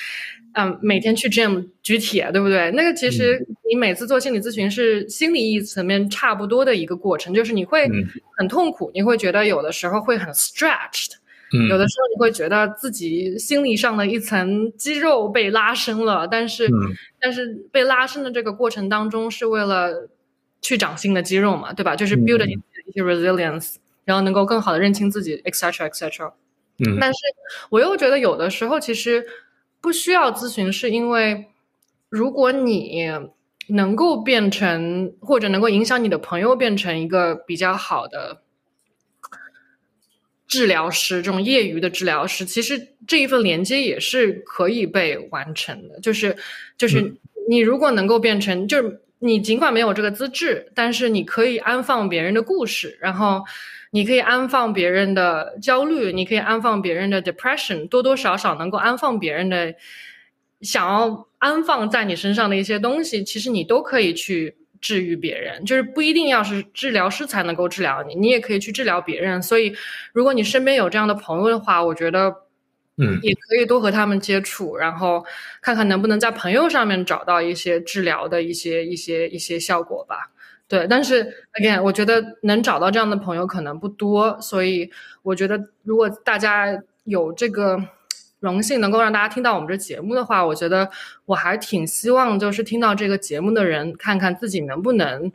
[0.54, 2.72] 嗯，每天去 gym 举铁，对不对？
[2.72, 7.90] 那个其实你每次做心理咨询是心理意义层面差不多的一个过程，就是你会
[8.38, 11.12] 很痛苦，你会觉得有的时候会很 stretched，
[11.70, 16.70] 有的时候你会觉得自己心理上的一层肌肉被拉伸了，但是
[17.20, 20.10] 但是被拉伸的这个过程当中是为了
[20.62, 21.96] 去长新的肌肉嘛，对吧？
[21.96, 23.76] 就是 build 一些 resilience。
[24.04, 26.34] 然后能够更好的认清自己，etc etc。
[26.80, 27.20] 嗯，但是
[27.70, 29.24] 我又觉得有的时候其实
[29.82, 31.48] 不需要咨询，是因为
[32.08, 33.10] 如果你
[33.68, 38.42] 能够变成或者能够影响你的朋友变成一个比较好的
[40.48, 46.00] 治疗师，这种业余的治疗师，其实这一份连接也是可以被完成的。
[46.02, 46.36] 就是
[46.78, 47.16] 就是
[47.48, 53.44] 你如果能够变成，就是你尽管没有这个资质，但是你可以安放别人的故事，然后。
[53.94, 59.76] 你可以安放别人的焦虑，你可以安放别人的 depression，多多少少能够安放别人的
[60.62, 69.42] 想要安放在你身上的一些东西，其实你都可以去治愈别人，就是不一定要是治疗师才能够治疗你，你也可以去治疗别人。
[69.42, 69.76] 所以，
[70.14, 72.34] 如果你身边有这样的朋友的话，我觉得，
[73.02, 75.26] 嗯，也可以多和他们接触，然后
[75.62, 80.32] 看看能不能在朋友上面找到一些治疗的一些一些一些效果吧。
[80.68, 81.26] 对，但是
[81.60, 84.90] again，我觉得能找到这样的朋友可能不多，所以
[85.24, 87.78] 我觉得如果大家有这个
[88.40, 90.90] 荣幸能够让大家听到我们这节目的话，我觉得
[91.26, 95.32] 我还挺希望就是听到这个节目的人，看看自己能不能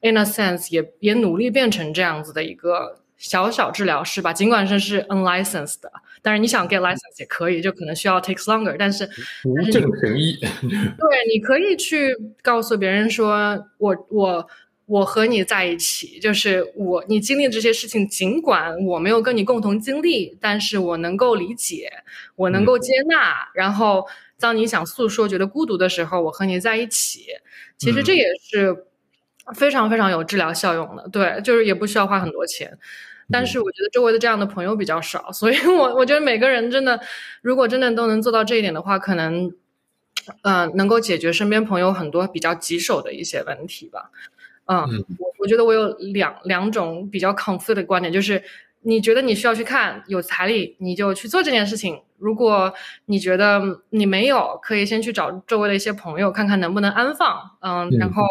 [0.00, 9.08] in a sense 也也努力变成这样子的一个小小治疗师吧，尽管这是 unlicensed 的，但是你想 get license 也可以，就可能需要 takes longer，但是
[9.44, 14.48] 无证神医， 对，你可以去告诉别人说我我。
[14.86, 21.88] 我和你在一起，就是我，你经历这些事情，尽管我没有跟你共同经历，但是我能够理解，
[22.34, 23.48] 我能够接纳。
[23.54, 24.04] 然后，
[24.40, 27.26] 当你想诉说、觉得孤独的时候，我和你在一起，
[27.78, 28.86] 其实这也是
[29.54, 31.08] 非常非常有治疗效用的。
[31.12, 32.76] 对，就是也不需要花很多钱。
[33.30, 37.00] 但是我觉得周围的这样的朋友比较少，所以我我觉得每个人真的，
[37.42, 39.52] 如果真的都能做到这一点的话，可能，
[40.42, 44.10] 嗯，能够解决身边朋友很多比较棘手的一些问题吧。
[44.66, 48.42] 嗯，我我觉得我有两两种比较 conflict 的观点，就是
[48.82, 52.72] 你觉得你需要去看有财力，你就去做这件事情；如果
[53.06, 57.50] 你觉得你没有，可以先去找周围的一些朋友，看看能不能安放。
[57.60, 58.22] 嗯，然后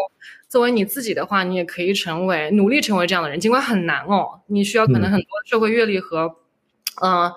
[0.50, 6.34] 作为你自己的话，你也可以成为努力成为这样的人，尽管很难哦，你需要可能很多社会阅历和
[7.02, 7.32] 嗯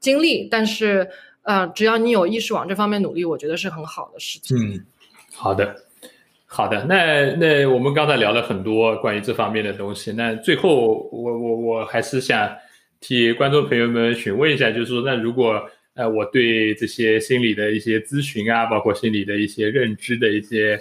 [0.00, 1.08] 经历，但是
[1.42, 4.58] 呃，只要你有意识往这方面努力，我觉得是很好的事情。
[4.58, 4.84] 嗯，
[5.32, 5.76] 好的。
[6.48, 10.12] 好的，那那我们刚才聊了很多关于这方面的东西。
[10.12, 12.50] 那最后，我我我还是想
[13.00, 15.60] 替观众朋友们询问一下，就是说，那如果
[15.94, 20.80] 呃我对这些心理的一些咨询啊，包括心理的一些认知的一些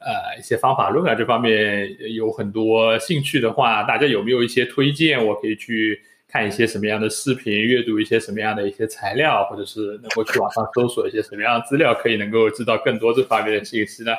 [0.00, 5.24] 呃一些方法论啊这方面有很多兴趣的话，大家有没有一些推荐？
[5.24, 14.12] 我可以去看一些什么样的视频，阅读一些什么样的一些材料，或者是能够去网上搜索一些什么样的资料，可以能够知道更多这方面的信息呢？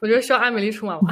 [0.00, 1.08] 我觉得需要艾米丽出马吗？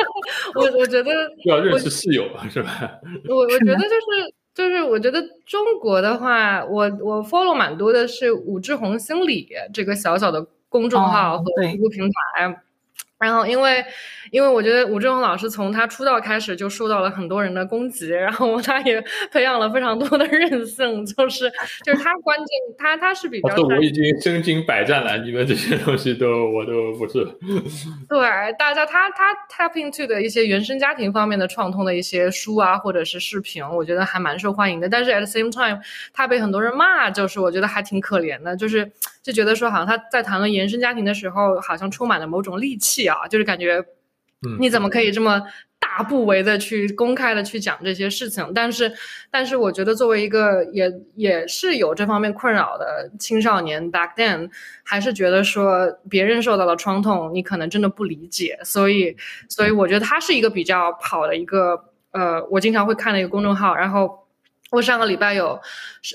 [0.54, 1.10] 我我觉得
[1.46, 3.00] 要认识室友是吧？
[3.26, 12.56] 我我觉得就是就是，我觉得中国的话，我我 follow 蛮多的是武志红心理这个小小的公众号和服务平台。
[13.16, 13.82] 然后，因为，
[14.32, 21.50] 因为我觉得吴志勇老师从他出道开始就受到了很多人的攻击，然后他也培养了非常多的韧性，就是
[21.84, 22.46] 就是他关键
[22.76, 23.54] 他他是比较。
[23.54, 27.24] 我已经身经百战了，你们这些东西都我都不是。
[28.08, 34.88] 对，大家他他 tap into 的一些原生家庭方面的创痛的一些书啊，或者是视频，我觉得还蛮受欢迎的。
[34.88, 35.80] 但是 at the same time，
[36.12, 38.92] 他被很多人骂，就是我觉得还挺可怜的，就是
[39.24, 43.16] 就觉得说好像他在谈论原生家庭的时候，好像充满了某种戾气啊。
[43.24, 43.82] 啊，就是感觉，
[44.60, 45.42] 你怎么可以这么
[45.80, 48.52] 大不为的去公开的去讲这些事情？
[48.54, 48.92] 但是，
[49.30, 54.50] 但是我觉得作为一个也也是有这方面困扰的青少年，back then
[54.82, 58.58] 还是觉得说别人受到了创痛，你可能真的不理解。
[58.62, 59.16] 所以，
[59.48, 64.23] 所以我觉得他是一个比较好的一个呃，我经常会看的一个公众号，然后。
[64.74, 65.60] 我上个礼拜有，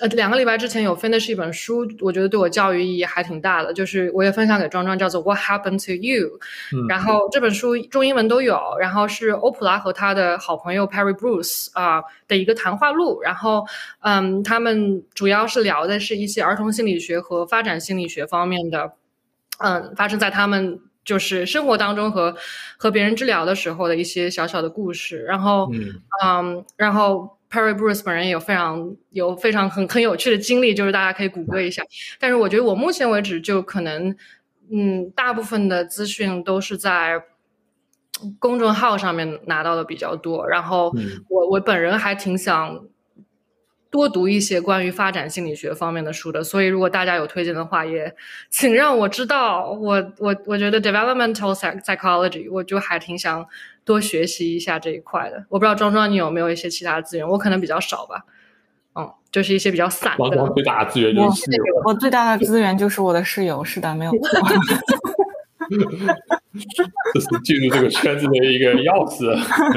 [0.02, 6.40] 呃，两个礼拜之前有 finish 一本书，我觉得对我教育意义还挺大的，就是我也分享给庄庄，叫做 What Happened to You，
[6.88, 13.66] 然后这本书中英文都有，然后是欧普拉和他的好朋友 Perry Bruce 啊的一个谈话录，然后
[14.02, 18.92] 嗯，他们主要是聊的是一些儿童心理学和发展心理学方面的，
[19.60, 20.80] 嗯，发生在他们。
[21.06, 22.36] 就是生活当中和
[22.78, 25.24] 和别人治疗的时候的一些小小的故事。
[25.24, 31.84] 然后，嗯嗯，然后 Perry Bruce 本人也有非常有非常很很有趣的经历，就是大家可以谷歌一下。
[32.20, 34.16] 但是我觉得我目前为止就可能，
[34.72, 37.24] 嗯，大部分的资讯都是在
[38.38, 40.48] 公众号上面拿到的比较多。
[40.48, 42.86] 然后嗯我我本人还挺想
[43.92, 48.16] 多读一些关于发展心理学方面的书的，所以如果大家有推荐的话，也
[48.50, 49.72] 请让我知道。
[49.72, 53.46] 我我我觉得 developmental psy- psychology，我就还挺想
[53.84, 55.44] 多学习一下这一块的。
[55.50, 58.26] 我不知道庄庄你有没有一些其他资源，我可能比较少吧。
[58.96, 60.54] 嗯，就是一些比较散的王庄。
[60.54, 64.20] 最大的资源就是室友，我最大的资源就是我的室友，是的，没有错。
[67.14, 69.32] 这是进入这个圈子的一个钥匙，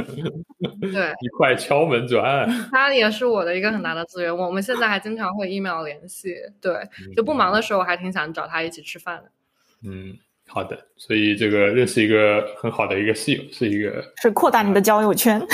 [0.80, 0.90] 对，
[1.20, 2.48] 一块敲门砖。
[2.70, 4.36] 他也是我的一个很大的资源。
[4.36, 6.34] 我们现在还经常会 email 联系。
[6.60, 6.74] 对，
[7.16, 9.24] 就不忙的时候，我还挺想找他一起吃饭的。
[9.84, 10.16] 嗯，
[10.46, 15.40] 好的，所以这个认识一个很好的一个室友，是一个是扩大你的交友圈。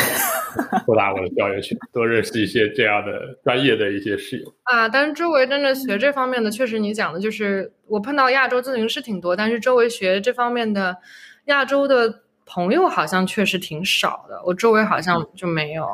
[0.87, 4.53] 扩大我的交友圈，多认识一些这样的专业的一些室友。
[4.65, 10.97] 啊，但是周围真的学这方面的，确实你讲的就是我碰到亚洲咨询师挺多，但是周围学这方面的
[11.45, 15.87] 亚洲的朋友好像确实挺少的，我周围好像就没有。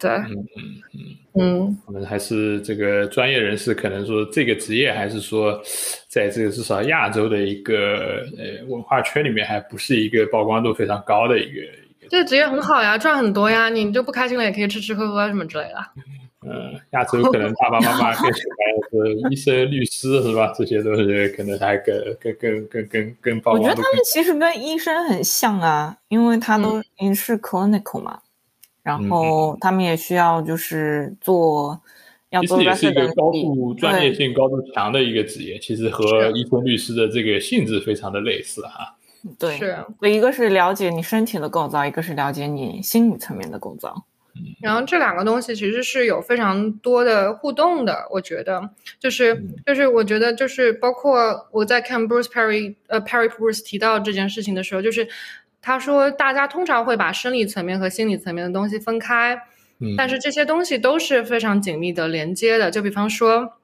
[0.00, 0.62] 对，嗯嗯
[0.94, 5.60] 嗯，嗯，我们还是这个专业人士，可能说这个职业还是说，
[6.08, 12.08] 在这个至少亚洲的一个呃文化圈里面，还不是一个曝光度非常高的一个一个。
[12.08, 15.84] 这个职业很好呀，赚很多呀，你就不开心了也可以吃吃喝喝什么之类的。
[16.46, 20.52] 呃，亚洲可能爸爸妈妈更喜欢是医生、律师是吧？
[20.56, 28.20] 这些都是可能还更更更更更更曝我觉得他们其实跟医生很像啊，因为他都也是 clinical 嘛，
[28.84, 31.80] 然后他们也需要就是做
[32.30, 38.94] 要做其实也是一个高度专业性高度强的一个职业，其实和医生、律师的这个性质非常的类似哈。
[39.40, 44.04] 对，是，对，一个是了解你身体的构造，一个是了解你心理层面的构造。
[44.60, 48.70] 然后这两个东西其实是有非常多的互动的，我觉得。
[48.98, 55.08] 就是就是我觉得就是包括我在看 Bruce Perry 呃 Perry Bruce 提到这件事情的时候，就是
[55.60, 59.40] 他说大家通常会把生理层面和心理层面的东西分开，
[59.80, 62.70] 嗯，但是这些东西都是非常紧密的连接的。
[62.70, 63.57] 就比方说，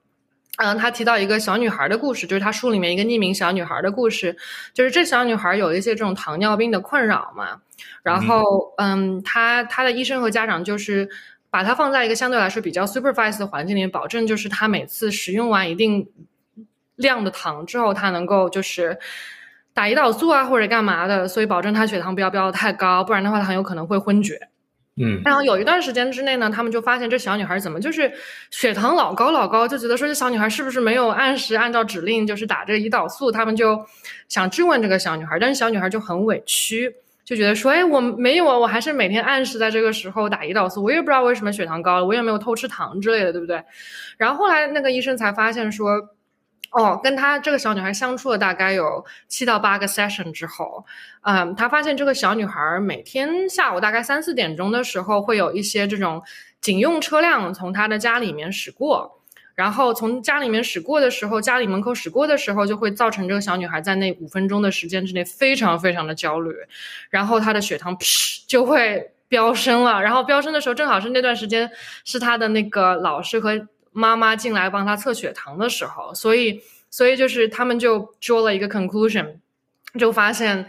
[0.59, 4.37] 嗯，他提到一个小女孩的故事，就是他书里面一个匿名小女孩的故事，
[4.73, 7.61] 就是这小女孩有一些这种糖尿病的困扰嘛，
[8.03, 11.09] 然后嗯，她她的医生和家长就是。
[11.51, 16.05] 把她放在一个相对来说比较 supervised 的环境里面，保证就是她每次食用完一定
[16.97, 18.99] 量的糖之后，她能够就是
[19.73, 24.49] 打胰岛素啊或者干嘛的，所以保证她血糖不要飙得太高，不然的话她很有可能会昏厥。
[24.97, 28.13] 嗯然后有一段时间之内呢，他们就发现这小女孩怎么就是
[28.51, 33.85] 血糖老高老高，就觉得说这小女孩是不是没有按时按照指令就是打这个胰岛素，他们就
[34.29, 36.95] 想质问这个小女孩，但是小女孩就很委屈，
[37.25, 43.63] 就觉得说，哎，我没有啊，我还是每天按时在这个时候打胰岛素，我也不知道为什么血糖高了，我也没有偷吃糖之类的，对不对？
[44.17, 46.11] 然后后来那个医生才发现说。
[46.77, 50.85] 哦，跟她这个小女孩相处了大概有七到八个 session 之后，
[51.23, 56.21] 嗯，他发现这个小女孩每天下午大概三四点钟的时候，会有一些这种
[56.61, 59.21] 警用车辆从她的家里面驶过，
[59.55, 66.53] 然后从家里面驶过的时候，家里门口驶过的时候，就会造成这个小女孩在那五分钟的时间之内非常非常的焦虑，
[67.09, 71.71] 然后她的血糖噗就会飙升了，然后飙升的时候，正好是那段时间
[72.05, 76.61] 是她的那个老师和妈妈进来帮他测血糖的时候，所以
[76.91, 79.37] 所以就是他们就做了一个 conclusion，
[79.99, 80.69] 就发现。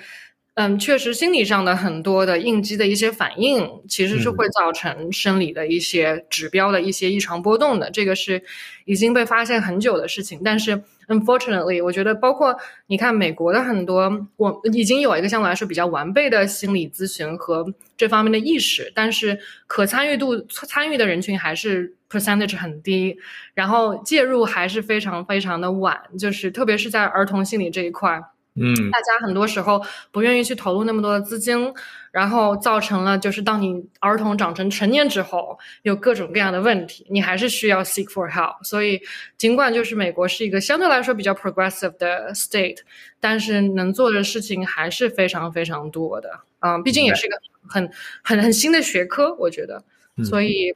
[0.55, 7.91] 嗯，确实，心理上的很多的应激的一些反应，其实是会造成生理的一些指标的一些异常波动的。
[7.91, 8.41] 这个是
[8.85, 10.39] 已经被发现很久的事情。
[10.45, 12.55] 但是，unfortunately，我觉得包括
[12.87, 17.65] 你看美国的很多，我已经有一个相对来说比较完备的心理咨询和
[17.97, 19.37] 这方面的意识，但是
[19.67, 23.17] 可参与度参与的人群还是 percentage 很低，
[23.53, 28.23] 然后介入还是非常非常的晚，就是特别是在儿童心理这一块。
[28.55, 31.73] 嗯大家很多时候不愿意去投入那么多的资金，
[32.11, 38.63] 然后造成了就是当你儿童长成成年之后，有各种各样的问题，你还是需要 seek for help。
[38.63, 39.01] 所以，
[39.37, 42.77] 尽管就是美国是一个相对来说比较 progressive 的 state，
[43.19, 46.39] 但是能做的事情还是非常非常多的。
[46.61, 47.37] 嗯，毕竟也是一个
[47.67, 47.91] 很
[48.23, 49.83] 很很新的学科，我觉得，
[50.23, 50.73] 所以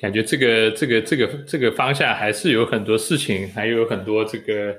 [0.00, 4.74] 感觉这个这个这个这个方向还是有很多事情，还有很多这个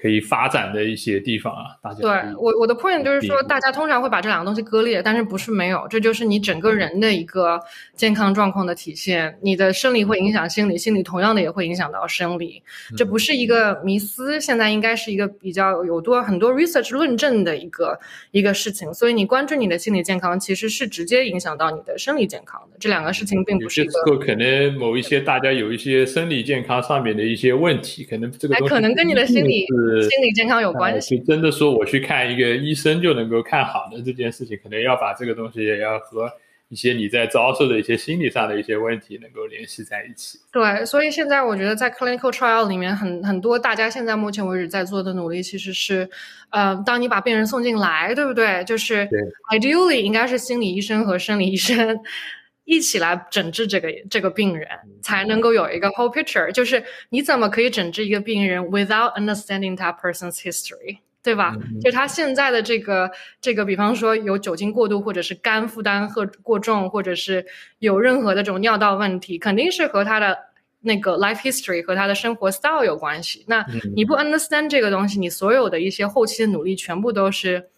[0.00, 7.60] 可以发展的一些地方啊，大家对我我的 point 就是说，大家通常会把这两个东西割裂，但是不是没有，这就是你整个人的一个
[7.96, 9.36] 健康状况的体现。
[9.42, 12.62] 你的生理会影响心理，心理同样的也会影响到生理，
[12.96, 17.98] 这不是一个迷思，现在应该是一个比较有多很多 research 论证的一个
[18.30, 18.92] 一个事情。
[18.94, 22.76] 所以你关注你的心理健康，其实是直接影响到你的生理健康的。
[22.78, 23.92] 这两个事情并不是一个。
[23.92, 31.16] 些可能某一些大家有一些生理健康上面的一些问题，可能这个哎，东西可能跟你的心理是心理健康有关系。
[31.16, 36.30] 呃就真的说我去看一个医生就能够看好的这件事情，可能要把这个东西也要和
[36.68, 40.38] 一些你在遭受的一些心理上的一些问题能够联系在一起。
[40.52, 46.06] 对，所以现在我觉得在 clinical trial 里面很很多大家现在目前为止在做的努力其实是，
[46.50, 48.62] 呃，当你把病人送进来，对不对？
[48.64, 49.08] 就是
[49.50, 51.98] ideally 应该是心理医生和生理医生
[52.68, 54.68] 一起来诊治这个这个病人，
[55.00, 56.52] 才能够有一个 whole picture。
[56.52, 60.98] 就是你怎么可以诊治一个病人 without understanding that person's history？
[61.22, 61.56] 对吧？
[61.82, 67.44] 就他现在的这个这个，比方说有酒精过度，或者是肝负担和过重，或者是
[67.78, 70.38] 有任何的这种尿道问题，肯定是和他的
[70.80, 73.44] 那个 life history 和他的生活 style 有关系。
[73.48, 73.66] 那
[73.96, 77.68] 你不 understand 这个东西，你所有的一些后期的努力全部都是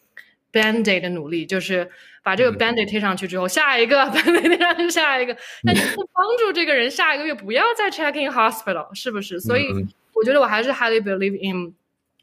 [0.52, 1.90] band aid 的努力，就是
[2.22, 9.38] 把这个 band aid 贴上去之后，下一个 band aid 贴上去，下一个，那你不帮助这个人下一个月不要再 check in hospital，是不是？
[9.40, 11.74] 所以嗯我觉得我还是 highly believe in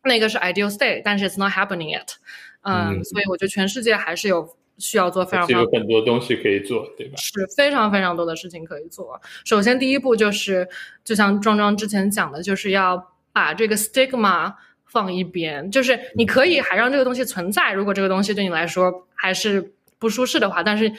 [0.03, 2.15] 那个是 ideal state，但是 it's not happening yet。
[2.61, 7.15] 嗯，嗯所以我觉得全世界还是有需要做非常是非常有很多东西可以做，对吧？
[7.17, 9.19] 是非常非常多的事情可以做。
[9.45, 10.67] 首先，第一步就是，
[11.03, 14.53] 就像壮壮之前讲的，就是要把这个 stigma
[14.85, 20.91] 放一边，就是你可以还让这个东西存在，如果这个东西对你来说还是不舒适的话，但是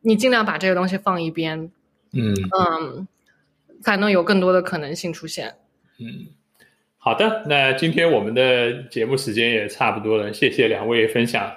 [0.00, 1.70] 你尽量把这个东西放一边，
[2.12, 3.06] 嗯嗯，
[3.80, 5.54] 才能有更多的可能性出现。
[5.98, 6.26] 嗯，
[6.98, 11.52] 好的，那今天我们的节目时间也差不多了，谢谢两位分享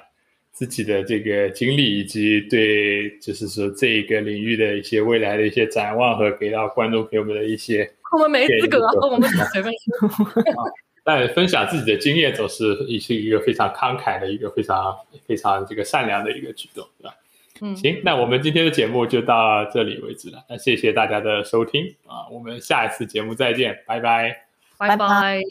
[0.51, 7.91] 自己的这个经历，以及对就是说这一个领域的一些未来的一些展望和给到观众朋友们的一些。
[8.11, 8.79] 我们没资格，
[9.09, 10.07] 我们随便说。
[11.05, 17.15] 但分享自己的经验总是也是一个非常慷慨的一个非常非常这个善良的一个举动，对吧？
[17.61, 20.43] 嗯，行，那我们今天的节目就到这里为止了。
[20.49, 24.45] 那谢谢大家的收听啊，我们下一次节目再见，拜拜。
[24.77, 25.41] 拜拜拜拜